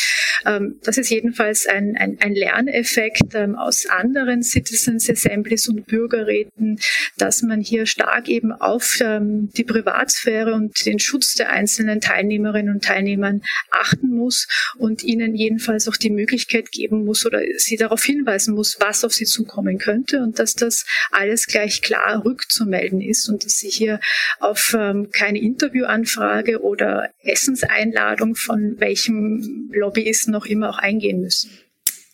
[0.45, 6.79] Ähm, das ist jedenfalls ein, ein, ein Lerneffekt ähm, aus anderen Citizens Assemblies und Bürgerräten,
[7.17, 12.73] dass man hier stark eben auf ähm, die Privatsphäre und den Schutz der einzelnen Teilnehmerinnen
[12.73, 18.03] und Teilnehmern achten muss und ihnen jedenfalls auch die Möglichkeit geben muss oder sie darauf
[18.03, 23.29] hinweisen muss, was auf sie zukommen könnte und dass das alles gleich klar rückzumelden ist
[23.29, 23.99] und dass sie hier
[24.39, 31.49] auf ähm, keine Interviewanfrage oder Essenseinladung von welchem Lobbyisten noch immer auch eingehen müssen.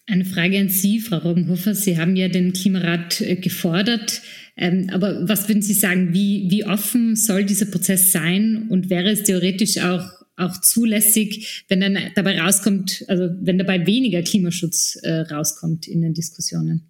[0.08, 1.74] Eine Frage an Sie, Frau Robbenhofer.
[1.74, 4.22] Sie haben ja den Klimarat äh, gefordert.
[4.58, 9.10] Ähm, aber was würden Sie sagen, wie, wie offen soll dieser Prozess sein und wäre
[9.12, 15.22] es theoretisch auch, auch zulässig, wenn dann dabei rauskommt, also wenn dabei weniger Klimaschutz äh,
[15.22, 16.88] rauskommt in den Diskussionen?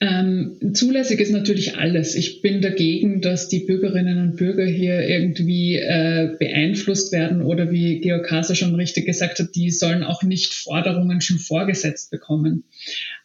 [0.00, 2.14] Ähm, zulässig ist natürlich alles.
[2.14, 7.98] Ich bin dagegen, dass die Bürgerinnen und Bürger hier irgendwie äh, beeinflusst werden oder wie
[7.98, 12.62] Georg Kaiser schon richtig gesagt hat, die sollen auch nicht Forderungen schon vorgesetzt bekommen.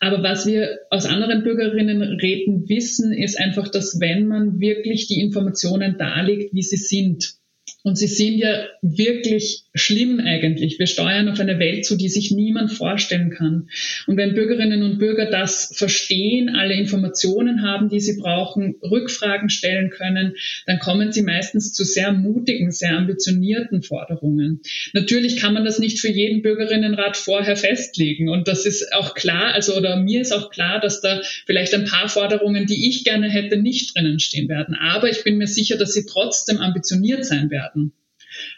[0.03, 5.97] Aber was wir aus anderen Bürgerinnenräten wissen, ist einfach, dass wenn man wirklich die Informationen
[5.97, 7.35] darlegt, wie sie sind,
[7.83, 10.77] und sie sind ja wirklich schlimm eigentlich.
[10.77, 13.69] Wir steuern auf eine Welt zu, die sich niemand vorstellen kann.
[14.05, 19.89] Und wenn Bürgerinnen und Bürger das verstehen, alle Informationen haben, die sie brauchen, Rückfragen stellen
[19.89, 20.35] können,
[20.67, 24.61] dann kommen sie meistens zu sehr mutigen, sehr ambitionierten Forderungen.
[24.93, 28.29] Natürlich kann man das nicht für jeden Bürgerinnenrat vorher festlegen.
[28.29, 31.85] Und das ist auch klar, also oder mir ist auch klar, dass da vielleicht ein
[31.85, 34.75] paar Forderungen, die ich gerne hätte, nicht drinnen stehen werden.
[34.75, 37.93] Aber ich bin mir sicher, dass sie trotzdem ambitioniert sein werden.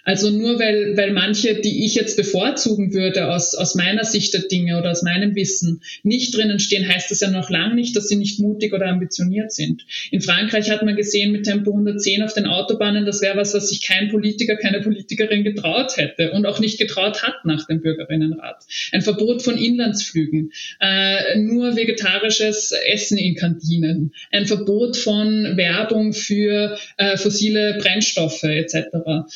[0.03, 4.41] Also nur weil, weil manche, die ich jetzt bevorzugen würde aus, aus meiner Sicht der
[4.41, 8.07] Dinge oder aus meinem Wissen, nicht drinnen stehen, heißt das ja noch lange nicht, dass
[8.07, 9.85] sie nicht mutig oder ambitioniert sind.
[10.11, 13.69] In Frankreich hat man gesehen mit Tempo 110 auf den Autobahnen, das wäre was, was
[13.69, 18.63] sich kein Politiker, keine Politikerin getraut hätte und auch nicht getraut hat nach dem Bürgerinnenrat.
[18.91, 26.77] Ein Verbot von Inlandsflügen, äh, nur vegetarisches Essen in Kantinen, ein Verbot von Werbung für
[26.97, 28.87] äh, fossile Brennstoffe etc.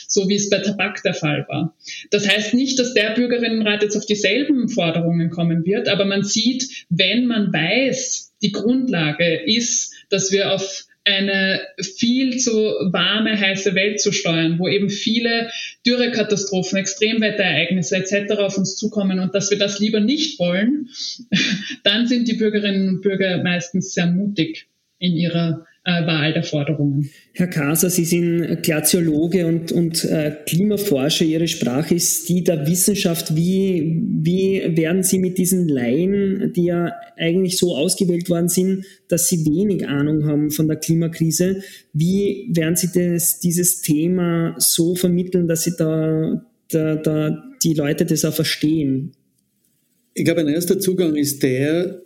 [0.07, 1.75] So wie es bei Tabak der Fall war.
[2.11, 6.85] Das heißt nicht, dass der Bürgerinnenrat jetzt auf dieselben Forderungen kommen wird, aber man sieht,
[6.89, 13.99] wenn man weiß, die Grundlage ist, dass wir auf eine viel zu warme, heiße Welt
[13.99, 15.49] zu steuern, wo eben viele
[15.85, 18.33] Dürrekatastrophen, Extremwetterereignisse etc.
[18.33, 20.89] auf uns zukommen und dass wir das lieber nicht wollen,
[21.83, 24.67] dann sind die Bürgerinnen und Bürger meistens sehr mutig
[24.99, 27.09] in ihrer äh, Wahl der Forderungen.
[27.33, 31.25] Herr Kaser, Sie sind Glaziologe und, und äh, Klimaforscher.
[31.25, 33.35] Ihre Sprache ist die der Wissenschaft.
[33.35, 39.27] Wie, wie werden Sie mit diesen Laien, die ja eigentlich so ausgewählt worden sind, dass
[39.27, 41.61] sie wenig Ahnung haben von der Klimakrise,
[41.93, 48.05] wie werden Sie das, dieses Thema so vermitteln, dass Sie da, da, da die Leute
[48.05, 49.13] das auch verstehen?
[50.13, 52.01] Ich glaube, ein erster Zugang ist der,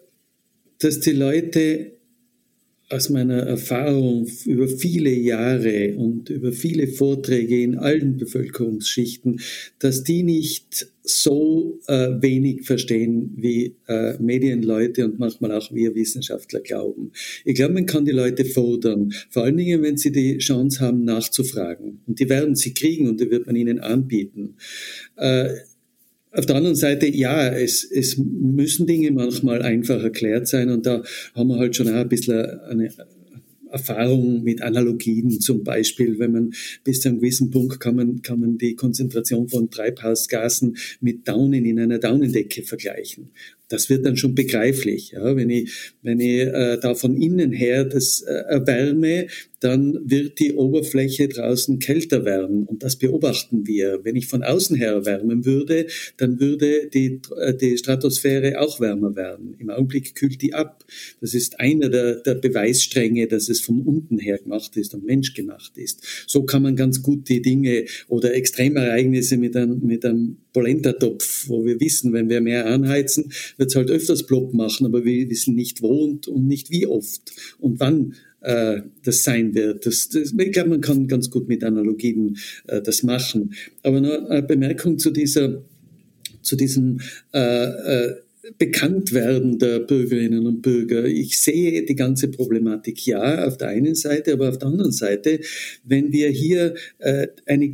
[0.79, 1.93] dass die Leute
[2.93, 9.41] aus meiner Erfahrung über viele Jahre und über viele Vorträge in allen Bevölkerungsschichten,
[9.79, 16.61] dass die nicht so äh, wenig verstehen, wie äh, Medienleute und manchmal auch wir Wissenschaftler
[16.61, 17.11] glauben.
[17.43, 21.03] Ich glaube, man kann die Leute fordern, vor allen Dingen, wenn sie die Chance haben,
[21.03, 22.01] nachzufragen.
[22.05, 24.55] Und die werden sie kriegen und die wird man ihnen anbieten.
[25.17, 25.49] Äh,
[26.33, 31.03] auf der anderen Seite, ja, es, es müssen Dinge manchmal einfach erklärt sein und da
[31.35, 32.89] haben wir halt schon auch ein bisschen eine
[33.69, 38.39] Erfahrung mit Analogien zum Beispiel, wenn man bis zu einem gewissen Punkt kann man, kann
[38.39, 43.31] man die Konzentration von Treibhausgasen mit Daunen in einer Daunendecke vergleichen
[43.73, 45.11] das wird dann schon begreiflich.
[45.11, 45.35] Ja?
[45.35, 45.71] Wenn ich,
[46.03, 49.27] wenn ich äh, da von innen her das äh, erwärme,
[49.63, 52.63] dann wird die Oberfläche draußen kälter werden.
[52.63, 54.01] Und das beobachten wir.
[54.03, 59.15] Wenn ich von außen her erwärmen würde, dann würde die, äh, die Stratosphäre auch wärmer
[59.15, 59.55] werden.
[59.59, 60.83] Im Augenblick kühlt die ab.
[61.21, 65.77] Das ist einer der, der Beweisstränge, dass es von unten her gemacht ist und menschgemacht
[65.77, 66.03] ist.
[66.27, 71.65] So kann man ganz gut die Dinge oder Extremereignisse mit einem, mit einem Polenta-Topf, wo
[71.65, 75.55] wir wissen, wenn wir mehr anheizen, wird es halt öfters plopp machen, aber wir wissen
[75.55, 79.85] nicht wo und, und nicht wie oft und wann äh, das sein wird.
[79.85, 83.53] Das, das, ich glaube, man kann ganz gut mit Analogien äh, das machen.
[83.81, 85.63] Aber nur eine Bemerkung zu dieser,
[86.41, 86.99] zu diesem
[87.33, 88.15] äh, äh,
[88.57, 91.05] Bekanntwerden der Bürgerinnen und Bürger.
[91.05, 95.39] Ich sehe die ganze Problematik ja auf der einen Seite, aber auf der anderen Seite,
[95.85, 97.71] wenn wir hier äh, eine,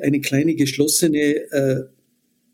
[0.00, 1.84] eine kleine geschlossene äh,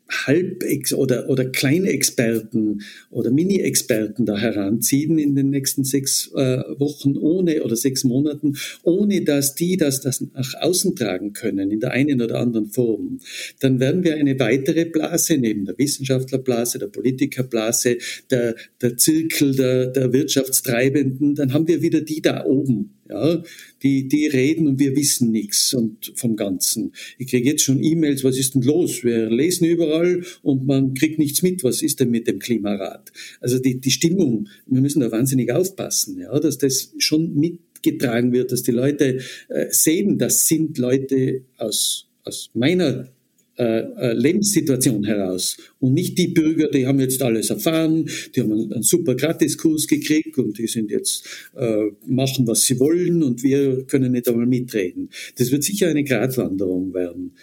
[0.09, 0.63] Halb-
[0.95, 7.75] oder, oder Kleinexperten oder Mini-Experten da heranziehen in den nächsten sechs äh, Wochen ohne oder
[7.75, 12.39] sechs Monaten, ohne dass die das, das nach außen tragen können in der einen oder
[12.39, 13.19] anderen Form,
[13.59, 17.97] dann werden wir eine weitere Blase neben der Wissenschaftlerblase, der Politikerblase,
[18.29, 23.43] der, der Zirkel der, der Wirtschaftstreibenden, dann haben wir wieder die da oben, ja,
[23.83, 26.93] die, die reden und wir wissen nichts und vom Ganzen.
[27.17, 29.03] Ich kriege jetzt schon E-Mails, was ist denn los?
[29.03, 31.63] Wir lesen überall und man kriegt nichts mit.
[31.63, 33.11] Was ist denn mit dem Klimarat?
[33.39, 38.51] Also die, die Stimmung, wir müssen da wahnsinnig aufpassen, ja, dass das schon mitgetragen wird,
[38.51, 43.09] dass die Leute äh, sehen, das sind Leute aus, aus meiner
[43.57, 45.57] äh, äh, Lebenssituation heraus.
[45.79, 50.37] Und nicht die Bürger, die haben jetzt alles erfahren, die haben einen, super Gratiskurs gekriegt
[50.39, 55.09] und die sind jetzt, äh, machen, was sie wollen und wir können nicht einmal mitreden.
[55.37, 57.33] Das wird sicher eine Gratwanderung werden.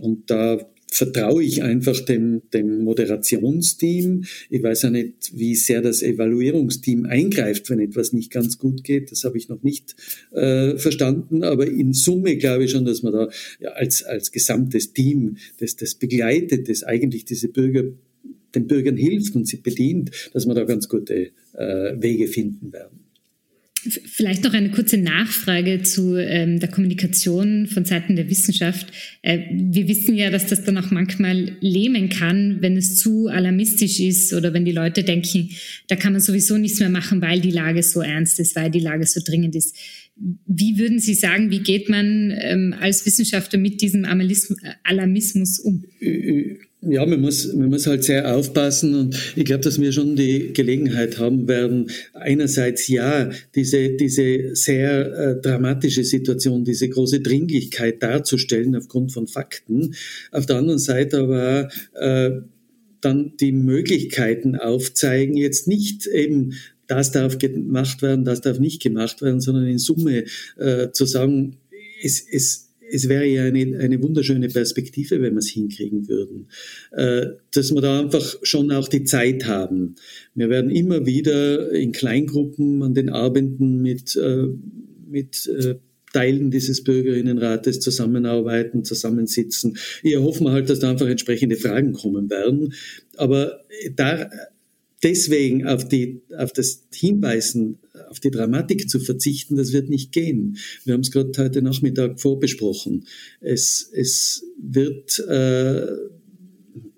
[0.00, 0.58] Und da
[0.94, 4.24] vertraue ich einfach dem, dem Moderationsteam.
[4.48, 9.10] Ich weiß ja nicht, wie sehr das Evaluierungsteam eingreift, wenn etwas nicht ganz gut geht.
[9.10, 9.96] Das habe ich noch nicht
[10.30, 11.42] äh, verstanden.
[11.42, 13.28] Aber in Summe glaube ich schon, dass man da
[13.58, 17.84] ja, als, als gesamtes Team, das, das begleitet, das eigentlich diese Bürger
[18.54, 23.03] den Bürgern hilft und sie bedient, dass wir da ganz gute äh, Wege finden werden.
[24.06, 28.86] Vielleicht noch eine kurze Nachfrage zu ähm, der Kommunikation von Seiten der Wissenschaft.
[29.22, 34.00] Äh, wir wissen ja, dass das dann auch manchmal lähmen kann, wenn es zu alarmistisch
[34.00, 35.50] ist oder wenn die Leute denken,
[35.88, 38.80] da kann man sowieso nichts mehr machen, weil die Lage so ernst ist, weil die
[38.80, 39.76] Lage so dringend ist.
[40.46, 45.84] Wie würden Sie sagen, wie geht man ähm, als Wissenschaftler mit diesem Alarmismus um?
[46.86, 50.52] Ja, man muss, man muss halt sehr aufpassen und ich glaube, dass wir schon die
[50.52, 58.76] Gelegenheit haben werden, einerseits ja, diese, diese sehr äh, dramatische Situation, diese große Dringlichkeit darzustellen
[58.76, 59.94] aufgrund von Fakten,
[60.30, 62.42] auf der anderen Seite aber äh,
[63.00, 66.54] dann die Möglichkeiten aufzeigen, jetzt nicht eben
[66.86, 70.24] das darf gemacht werden, das darf nicht gemacht werden, sondern in Summe
[70.58, 71.56] äh, zu sagen,
[72.02, 76.48] es, es, es wäre ja eine, eine wunderschöne Perspektive, wenn wir es hinkriegen würden,
[76.92, 79.96] äh, dass wir da einfach schon auch die Zeit haben.
[80.34, 84.46] Wir werden immer wieder in Kleingruppen an den Abenden mit, äh,
[85.08, 85.76] mit äh,
[86.12, 89.76] Teilen dieses Bürgerinnenrates zusammenarbeiten, zusammensitzen.
[90.02, 92.72] Hier hoffen wir halt, dass da einfach entsprechende Fragen kommen werden.
[93.16, 93.64] Aber
[93.96, 94.30] da
[95.04, 97.78] deswegen auf, die, auf das Hinweisen,
[98.08, 100.56] auf die Dramatik zu verzichten, das wird nicht gehen.
[100.84, 103.06] Wir haben es gerade heute Nachmittag vorbesprochen.
[103.40, 105.86] Es, es wird, äh,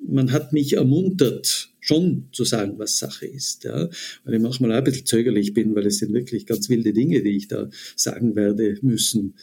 [0.07, 3.65] man hat mich ermuntert, schon zu sagen, was Sache ist.
[3.65, 3.89] Ja?
[4.25, 7.23] Weil ich manchmal auch ein bisschen zögerlich bin, weil es sind wirklich ganz wilde Dinge,
[7.23, 9.35] die ich da sagen werde müssen.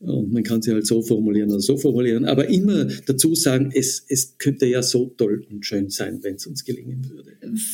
[0.00, 4.04] Und man kann sie halt so formulieren oder so formulieren, aber immer dazu sagen, es,
[4.08, 7.32] es könnte ja so toll und schön sein, wenn es uns gelingen würde.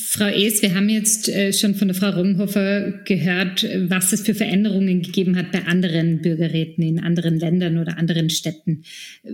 [0.08, 4.34] Frau Es, wir haben jetzt äh, schon von der Frau Rungenhofer gehört, was es für
[4.34, 8.84] Veränderungen gegeben hat bei anderen Bürgerräten in anderen Ländern oder anderen Städten.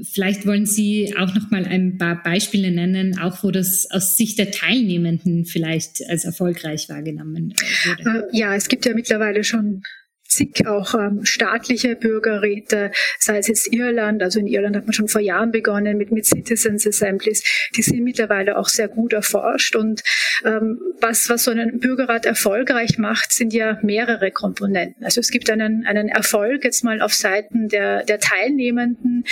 [0.03, 4.37] Vielleicht wollen Sie auch noch mal ein paar Beispiele nennen, auch wo das aus Sicht
[4.37, 8.29] der Teilnehmenden vielleicht als erfolgreich wahrgenommen äh, wurde.
[8.33, 9.83] Äh, ja, es gibt ja mittlerweile schon
[10.31, 15.09] zig auch ähm, staatliche Bürgerräte, sei es jetzt Irland, also in Irland hat man schon
[15.09, 17.43] vor Jahren begonnen mit, mit Citizens Assemblies,
[17.77, 20.03] die sind mittlerweile auch sehr gut erforscht und
[20.45, 25.05] ähm, was, was so einen Bürgerrat erfolgreich macht, sind ja mehrere Komponenten.
[25.05, 29.25] Also es gibt einen, einen Erfolg jetzt mal auf Seiten der, der Teilnehmenden,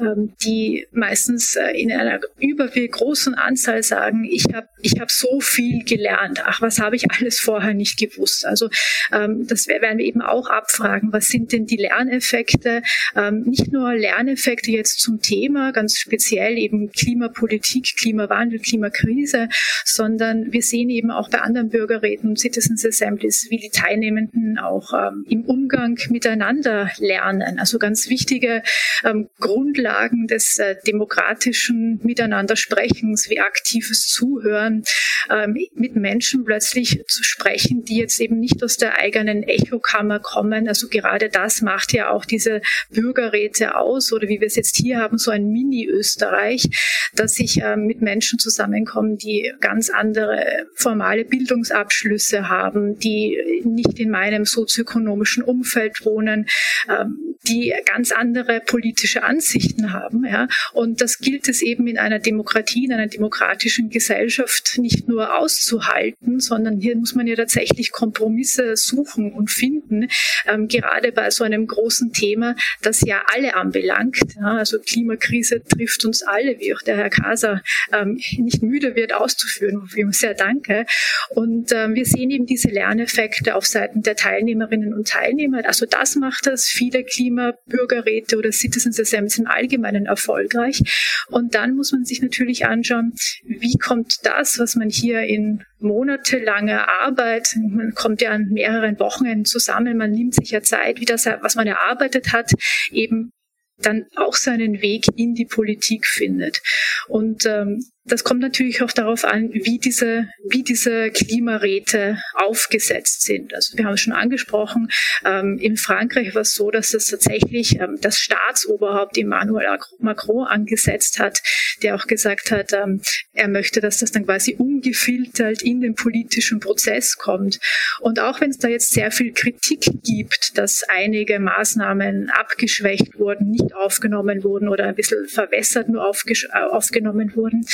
[0.00, 5.40] ähm, die meistens äh, in einer überwiegend großen Anzahl sagen, ich habe ich hab so
[5.40, 8.46] viel gelernt, ach, was habe ich alles vorher nicht gewusst.
[8.46, 8.68] Also
[9.12, 12.82] ähm, das werden wir eben auch abfragen, was sind denn die Lerneffekte,
[13.14, 19.48] ähm, nicht nur Lerneffekte jetzt zum Thema, ganz speziell eben Klimapolitik, Klimawandel, Klimakrise,
[19.84, 24.92] sondern wir sehen eben auch bei anderen Bürgerräten und Citizens Assemblies, wie die Teilnehmenden auch
[24.92, 27.58] ähm, im Umgang miteinander lernen.
[27.58, 28.62] Also ganz wichtige
[29.04, 34.82] ähm, Grundlagen des äh, demokratischen Miteinandersprechens, wie aktives Zuhören,
[35.30, 40.35] ähm, mit Menschen plötzlich zu sprechen, die jetzt eben nicht aus der eigenen Echokammer kommen.
[40.68, 42.60] Also gerade das macht ja auch diese
[42.90, 46.68] Bürgerräte aus oder wie wir es jetzt hier haben, so ein Mini-Österreich,
[47.14, 54.10] dass sich ähm, mit Menschen zusammenkommen, die ganz andere formale Bildungsabschlüsse haben, die nicht in
[54.10, 56.46] meinem sozioökonomischen Umfeld wohnen,
[56.88, 60.24] ähm, die ganz andere politische Ansichten haben.
[60.24, 60.48] Ja.
[60.72, 66.40] Und das gilt es eben in einer Demokratie, in einer demokratischen Gesellschaft nicht nur auszuhalten,
[66.40, 70.08] sondern hier muss man ja tatsächlich Kompromisse suchen und finden,
[70.46, 74.18] ähm, gerade bei so einem großen Thema, das ja alle anbelangt.
[74.36, 74.56] Ja.
[74.58, 77.62] Also Klimakrise trifft uns alle, wie auch der Herr Kaser
[77.92, 80.86] ähm, nicht müde wird auszuführen, wofür ich ihm sehr danke.
[81.30, 85.64] Und ähm, wir sehen eben diese Lerneffekte auf Seiten der Teilnehmerinnen und Teilnehmer.
[85.66, 90.82] Also das macht das viele Klimabürgerräte oder Citizens Assemblies im Allgemeinen erfolgreich.
[91.28, 93.14] Und dann muss man sich natürlich anschauen,
[93.44, 99.44] wie kommt das, was man hier in monatelanger Arbeit, man kommt ja an mehreren Wochenenden
[99.44, 102.52] zusammen, man nimmt sich ja Zeit, wie das, was man erarbeitet hat,
[102.90, 103.30] eben
[103.78, 106.62] dann auch seinen Weg in die Politik findet.
[107.08, 113.52] Und ähm, das kommt natürlich auch darauf an, wie diese, wie diese Klimaräte aufgesetzt sind.
[113.52, 114.88] Also wir haben es schon angesprochen,
[115.24, 119.66] ähm, in Frankreich war es so, dass es tatsächlich ähm, das Staatsoberhaupt Emmanuel
[119.98, 121.40] Macron angesetzt hat,
[121.82, 123.00] der auch gesagt hat, ähm,
[123.32, 127.58] er möchte, dass das dann quasi ungefiltert in den politischen Prozess kommt.
[128.00, 133.50] Und auch wenn es da jetzt sehr viel Kritik gibt, dass einige Maßnahmen abgeschwächt wurden,
[133.50, 137.66] nicht aufgenommen wurden oder ein bisschen verwässert nur äh, aufgenommen wurden,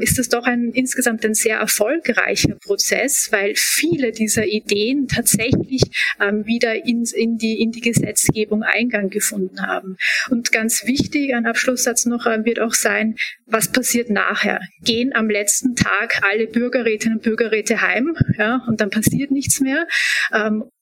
[0.00, 5.82] ist es doch ein insgesamt ein sehr erfolgreicher Prozess, weil viele dieser Ideen tatsächlich
[6.20, 9.96] ähm, wieder in, in, die, in die Gesetzgebung Eingang gefunden haben.
[10.30, 13.16] Und ganz wichtig, ein Abschlusssatz noch, äh, wird auch sein,
[13.46, 14.60] was passiert nachher?
[14.82, 19.86] Gehen am letzten Tag alle Bürgerrätinnen und Bürgerräte heim ja, und dann passiert nichts mehr?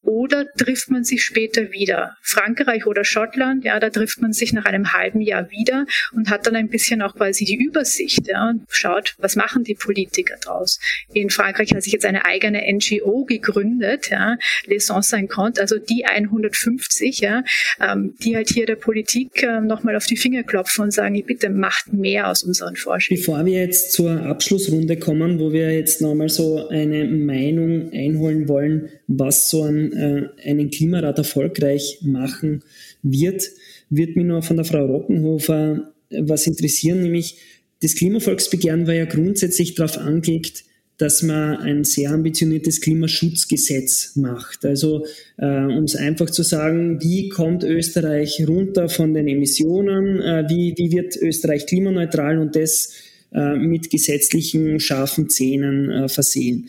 [0.03, 2.16] Oder trifft man sich später wieder?
[2.22, 6.46] Frankreich oder Schottland, ja, da trifft man sich nach einem halben Jahr wieder und hat
[6.46, 10.78] dann ein bisschen auch quasi die Übersicht, ja, und schaut, was machen die Politiker draus.
[11.12, 14.36] In Frankreich hat sich jetzt eine eigene NGO gegründet, ja,
[14.66, 17.42] Les Sans Cinquante, also die 150, ja,
[17.80, 21.51] ähm, die halt hier der Politik äh, nochmal auf die Finger klopfen und sagen, bitte
[21.51, 23.20] macht mehr aus unseren Vorschlägen.
[23.20, 28.88] Bevor wir jetzt zur Abschlussrunde kommen, wo wir jetzt nochmal so eine Meinung einholen wollen,
[29.07, 32.62] was so ein, äh, einen Klimarat erfolgreich machen
[33.03, 33.45] wird,
[33.88, 37.36] wird mich nur von der Frau Rockenhofer was interessieren, nämlich
[37.82, 40.64] das Klimavolksbegehren war ja grundsätzlich darauf angelegt,
[40.99, 44.66] dass man ein sehr ambitioniertes Klimaschutzgesetz macht.
[44.66, 45.07] Also
[45.38, 50.74] äh, um es einfach zu sagen, wie kommt Österreich runter von den Emissionen, äh, wie,
[50.76, 52.93] wie wird Österreich klimaneutral und das
[53.32, 56.68] äh, mit gesetzlichen scharfen Zähnen äh, versehen.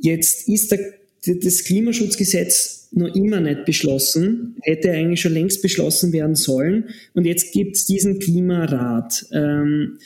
[0.00, 0.94] Jetzt ist der
[1.34, 6.90] das Klimaschutzgesetz noch immer nicht beschlossen, hätte eigentlich schon längst beschlossen werden sollen.
[7.14, 9.26] Und jetzt gibt es diesen Klimarat.
[9.32, 9.98] Ähm,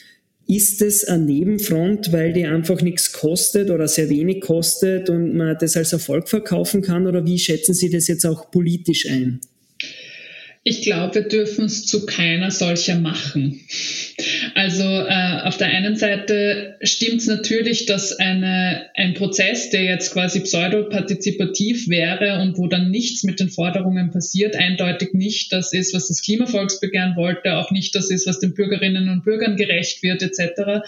[0.49, 5.57] ist es eine Nebenfront, weil die einfach nichts kostet oder sehr wenig kostet und man
[5.59, 7.07] das als Erfolg verkaufen kann?
[7.07, 9.41] Oder wie schätzen Sie das jetzt auch politisch ein?
[10.65, 13.61] Ich glaube, wir dürfen es zu keiner solcher machen.
[14.55, 20.13] Also äh, auf der einen Seite stimmt es natürlich, dass eine, ein Prozess, der jetzt
[20.13, 25.95] quasi pseudopartizipativ wäre und wo dann nichts mit den Forderungen passiert, eindeutig nicht das ist,
[25.95, 30.23] was das Klimavolksbegehren wollte, auch nicht das ist, was den Bürgerinnen und Bürgern gerecht wird,
[30.23, 30.83] etc.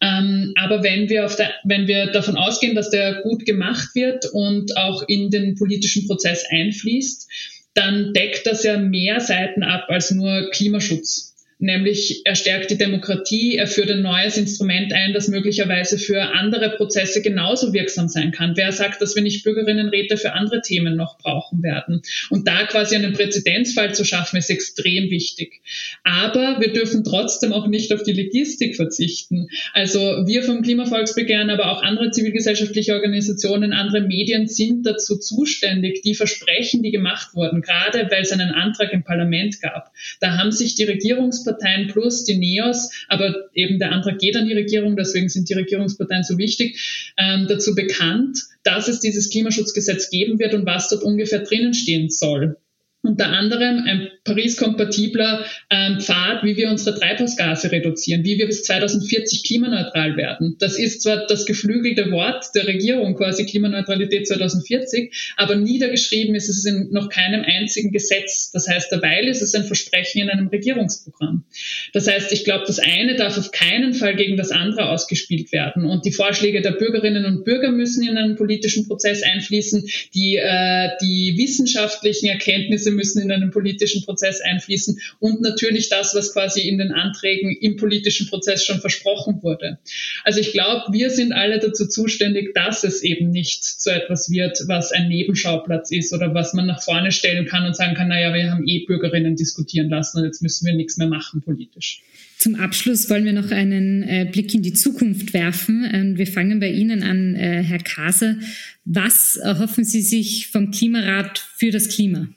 [0.00, 4.26] Ähm, aber wenn wir, auf der, wenn wir davon ausgehen, dass der gut gemacht wird
[4.32, 7.28] und auch in den politischen Prozess einfließt,
[7.74, 11.27] dann deckt das ja mehr Seiten ab als nur Klimaschutz
[11.58, 16.70] nämlich er stärkt die Demokratie, er führt ein neues Instrument ein, das möglicherweise für andere
[16.76, 18.56] Prozesse genauso wirksam sein kann.
[18.56, 22.02] Wer sagt, dass wir nicht Bürgerinnenräte für andere Themen noch brauchen werden?
[22.30, 25.60] Und da quasi einen Präzedenzfall zu schaffen, ist extrem wichtig.
[26.04, 29.48] Aber wir dürfen trotzdem auch nicht auf die Logistik verzichten.
[29.72, 36.14] Also wir vom Klimavolksbegehren, aber auch andere zivilgesellschaftliche Organisationen, andere Medien sind dazu zuständig, die
[36.14, 39.90] Versprechen, die gemacht wurden, gerade weil es einen Antrag im Parlament gab.
[40.20, 44.46] Da haben sich die Regierungs Regierungsparteien plus die NEOS, aber eben der Antrag geht an
[44.46, 50.10] die Regierung, deswegen sind die Regierungsparteien so wichtig, ähm, dazu bekannt, dass es dieses Klimaschutzgesetz
[50.10, 52.56] geben wird und was dort ungefähr drinnen stehen soll
[53.02, 59.44] unter anderem ein Paris-kompatibler ähm, Pfad, wie wir unsere Treibhausgase reduzieren, wie wir bis 2040
[59.44, 60.56] klimaneutral werden.
[60.58, 66.64] Das ist zwar das geflügelte Wort der Regierung, quasi Klimaneutralität 2040, aber niedergeschrieben ist es
[66.64, 68.50] in noch keinem einzigen Gesetz.
[68.52, 71.44] Das heißt, derweil ist es ein Versprechen in einem Regierungsprogramm.
[71.92, 75.86] Das heißt, ich glaube, das eine darf auf keinen Fall gegen das andere ausgespielt werden.
[75.86, 79.88] Und die Vorschläge der Bürgerinnen und Bürger müssen in einen politischen Prozess einfließen.
[80.14, 86.14] Die, äh, die wissenschaftlichen Erkenntnisse Ergebnisse müssen in einen politischen Prozess einfließen und natürlich das,
[86.14, 89.78] was quasi in den Anträgen im politischen Prozess schon versprochen wurde.
[90.24, 94.58] Also ich glaube, wir sind alle dazu zuständig, dass es eben nicht so etwas wird,
[94.66, 98.34] was ein Nebenschauplatz ist oder was man nach vorne stellen kann und sagen kann, naja,
[98.34, 102.02] wir haben eh Bürgerinnen diskutieren lassen und jetzt müssen wir nichts mehr machen politisch.
[102.38, 105.88] Zum Abschluss wollen wir noch einen äh, Blick in die Zukunft werfen.
[105.92, 108.38] Ähm, wir fangen bei Ihnen an, äh, Herr Kase.
[108.84, 112.28] Was erhoffen Sie sich vom Klimarat für das Klima?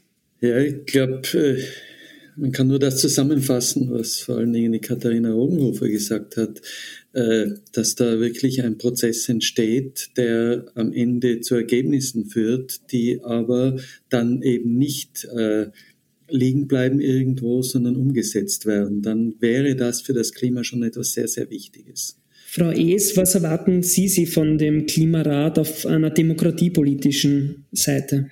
[0.42, 1.64] Ja, ich glaube, äh,
[2.36, 6.62] man kann nur das zusammenfassen, was vor allen Dingen die Katharina Rogenhofer gesagt hat,
[7.14, 13.78] äh, dass da wirklich ein Prozess entsteht, der am Ende zu Ergebnissen führt, die aber
[14.10, 15.68] dann eben nicht äh,
[16.28, 19.04] liegen bleiben irgendwo, sondern umgesetzt werden.
[19.04, 22.18] Dann wäre das für das Klima schon etwas sehr, sehr Wichtiges.
[22.48, 28.30] Frau Es, was erwarten Sie Sie von dem Klimarat auf einer demokratiepolitischen Seite?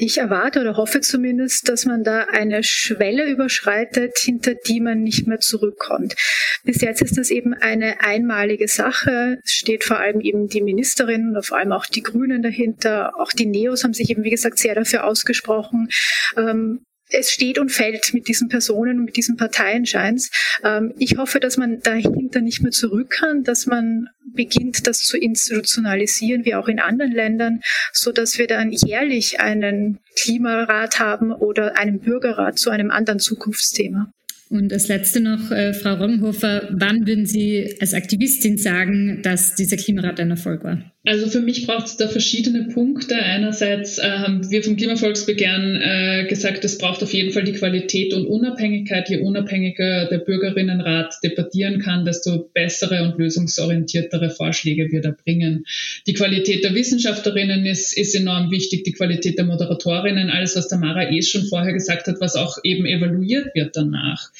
[0.00, 5.26] Ich erwarte oder hoffe zumindest, dass man da eine Schwelle überschreitet, hinter die man nicht
[5.26, 6.14] mehr zurückkommt.
[6.62, 9.40] Bis jetzt ist das eben eine einmalige Sache.
[9.42, 13.18] Es steht vor allem eben die Ministerin und vor allem auch die Grünen dahinter.
[13.18, 15.88] Auch die Neos haben sich eben, wie gesagt, sehr dafür ausgesprochen.
[16.36, 20.30] Ähm, es steht und fällt mit diesen Personen und mit diesen Parteien scheint's.
[20.62, 25.16] Ähm, ich hoffe, dass man dahinter nicht mehr zurück kann, dass man beginnt, das zu
[25.16, 27.60] institutionalisieren, wie auch in anderen Ländern,
[27.92, 34.10] so dass wir dann jährlich einen Klimarat haben oder einen Bürgerrat zu einem anderen Zukunftsthema.
[34.50, 39.76] Und als letzte noch, äh, Frau Roggenhofer, wann würden Sie als Aktivistin sagen, dass dieser
[39.76, 40.82] Klimarat ein Erfolg war?
[41.08, 43.14] Also für mich braucht es da verschiedene Punkte.
[43.14, 48.12] Einerseits äh, haben wir vom Klimavolksbegehren äh, gesagt, es braucht auf jeden Fall die Qualität
[48.12, 49.08] und Unabhängigkeit.
[49.08, 55.64] Je unabhängiger der Bürgerinnenrat debattieren kann, desto bessere und lösungsorientiertere Vorschläge wir da bringen.
[56.06, 61.10] Die Qualität der Wissenschaftlerinnen ist, ist enorm wichtig, die Qualität der Moderatorinnen, alles, was Tamara
[61.10, 64.30] eh schon vorher gesagt hat, was auch eben evaluiert wird danach.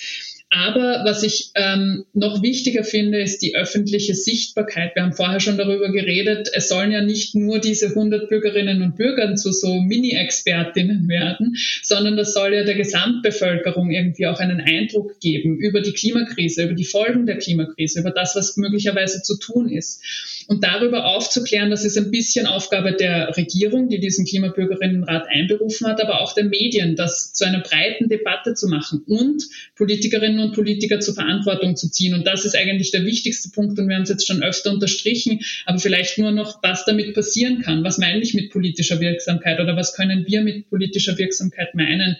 [0.50, 4.94] Aber was ich ähm, noch wichtiger finde, ist die öffentliche Sichtbarkeit.
[4.94, 8.96] Wir haben vorher schon darüber geredet, es sollen ja nicht nur diese 100 Bürgerinnen und
[8.96, 15.20] Bürger zu so Mini-Expertinnen werden, sondern das soll ja der Gesamtbevölkerung irgendwie auch einen Eindruck
[15.20, 19.68] geben über die Klimakrise, über die Folgen der Klimakrise, über das, was möglicherweise zu tun
[19.68, 20.00] ist.
[20.48, 26.02] Und darüber aufzuklären, das ist ein bisschen Aufgabe der Regierung, die diesen Klimabürgerinnenrat einberufen hat,
[26.02, 29.44] aber auch der Medien, das zu einer breiten Debatte zu machen und
[29.76, 32.14] Politikerinnen und Politiker zur Verantwortung zu ziehen.
[32.14, 35.40] Und das ist eigentlich der wichtigste Punkt und wir haben es jetzt schon öfter unterstrichen,
[35.66, 37.84] aber vielleicht nur noch, was damit passieren kann.
[37.84, 42.16] Was meine ich mit politischer Wirksamkeit oder was können wir mit politischer Wirksamkeit meinen?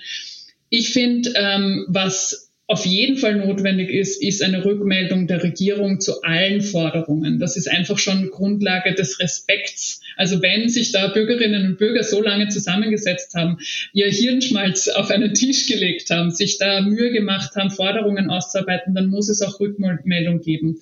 [0.68, 6.20] Ich finde, ähm, was auf jeden Fall notwendig ist, ist eine Rückmeldung der Regierung zu
[6.20, 7.38] allen Forderungen.
[7.38, 10.02] Das ist einfach schon Grundlage des Respekts.
[10.16, 13.56] Also wenn sich da Bürgerinnen und Bürger so lange zusammengesetzt haben,
[13.94, 19.06] ihr Hirnschmalz auf einen Tisch gelegt haben, sich da Mühe gemacht haben, Forderungen auszuarbeiten, dann
[19.06, 20.78] muss es auch Rückmeldung geben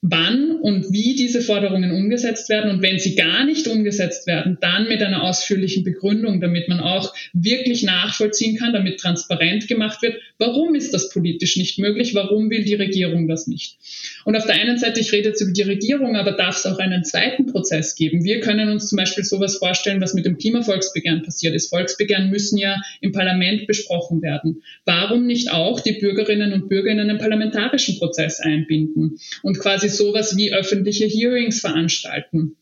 [0.00, 4.86] wann und wie diese Forderungen umgesetzt werden und wenn sie gar nicht umgesetzt werden, dann
[4.86, 10.76] mit einer ausführlichen Begründung, damit man auch wirklich nachvollziehen kann, damit transparent gemacht wird, warum
[10.76, 13.76] ist das politisch nicht möglich, warum will die Regierung das nicht.
[14.24, 16.78] Und auf der einen Seite, ich rede jetzt über die Regierung, aber darf es auch
[16.78, 18.22] einen zweiten Prozess geben.
[18.22, 21.70] Wir können uns zum Beispiel sowas vorstellen, was mit dem Klimavolksbegehren passiert ist.
[21.70, 24.62] Volksbegehren müssen ja im Parlament besprochen werden.
[24.84, 29.96] Warum nicht auch die Bürgerinnen und Bürger in einen parlamentarischen Prozess einbinden und quasi quasi
[29.96, 32.56] sowas wie öffentliche Hearings veranstalten.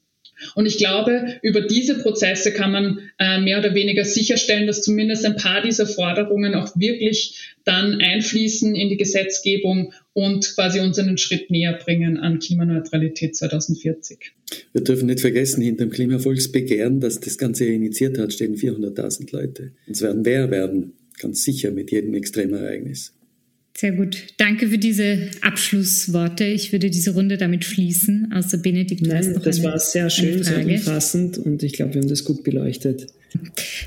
[0.55, 5.25] Und ich glaube, über diese Prozesse kann man äh, mehr oder weniger sicherstellen, dass zumindest
[5.25, 11.17] ein paar dieser Forderungen auch wirklich dann einfließen in die Gesetzgebung und quasi uns einen
[11.17, 14.33] Schritt näher bringen an Klimaneutralität 2040.
[14.75, 19.73] Wir dürfen nicht vergessen, hinter dem Klimavolksbegehren, das das Ganze initiiert hat, stehen 400.000 Leute.
[19.87, 23.16] Und es werden mehr werden, ganz sicher mit jedem Extremereignis.
[23.77, 24.17] Sehr gut.
[24.39, 26.45] Danke für diese Abschlussworte.
[26.45, 28.33] Ich würde diese Runde damit schließen.
[28.35, 32.09] Außer Benedikt, Nein, das eine, war sehr schön, sehr umfassend und ich glaube, wir haben
[32.09, 33.09] das gut beleuchtet.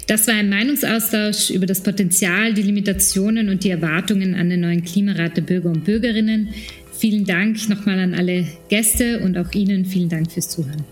[0.05, 4.83] Das war ein Meinungsaustausch über das Potenzial, die Limitationen und die Erwartungen an den neuen
[4.83, 6.49] Klimarat der Bürger und Bürgerinnen.
[6.95, 10.83] Vielen Dank nochmal an alle Gäste und auch Ihnen vielen Dank fürs Zuhören.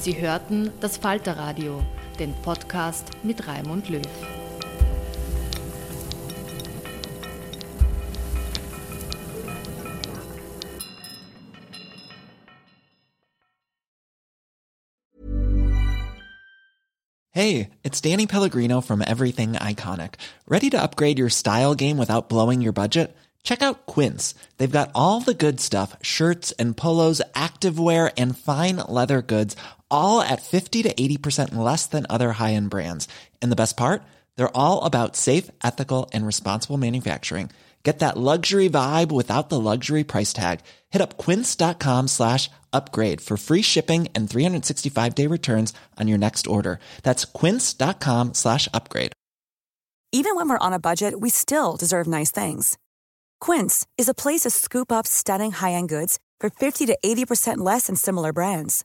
[0.00, 1.82] Sie hörten das Falterradio
[2.18, 4.02] den Podcast mit Raimund Löw.
[17.34, 20.14] Hey, it's Danny Pellegrino from Everything Iconic.
[20.46, 23.16] Ready to upgrade your style game without blowing your budget?
[23.42, 24.34] Check out Quince.
[24.58, 29.56] They've got all the good stuff shirts and polos, activewear, and fine leather goods
[29.92, 33.06] all at 50 to 80% less than other high-end brands.
[33.40, 34.02] And the best part?
[34.36, 37.50] They're all about safe, ethical, and responsible manufacturing.
[37.82, 40.60] Get that luxury vibe without the luxury price tag.
[40.90, 46.78] Hit up quince.com slash upgrade for free shipping and 365-day returns on your next order.
[47.02, 49.12] That's quince.com slash upgrade.
[50.12, 52.78] Even when we're on a budget, we still deserve nice things.
[53.40, 57.86] Quince is a place to scoop up stunning high-end goods for 50 to 80% less
[57.86, 58.84] than similar brands.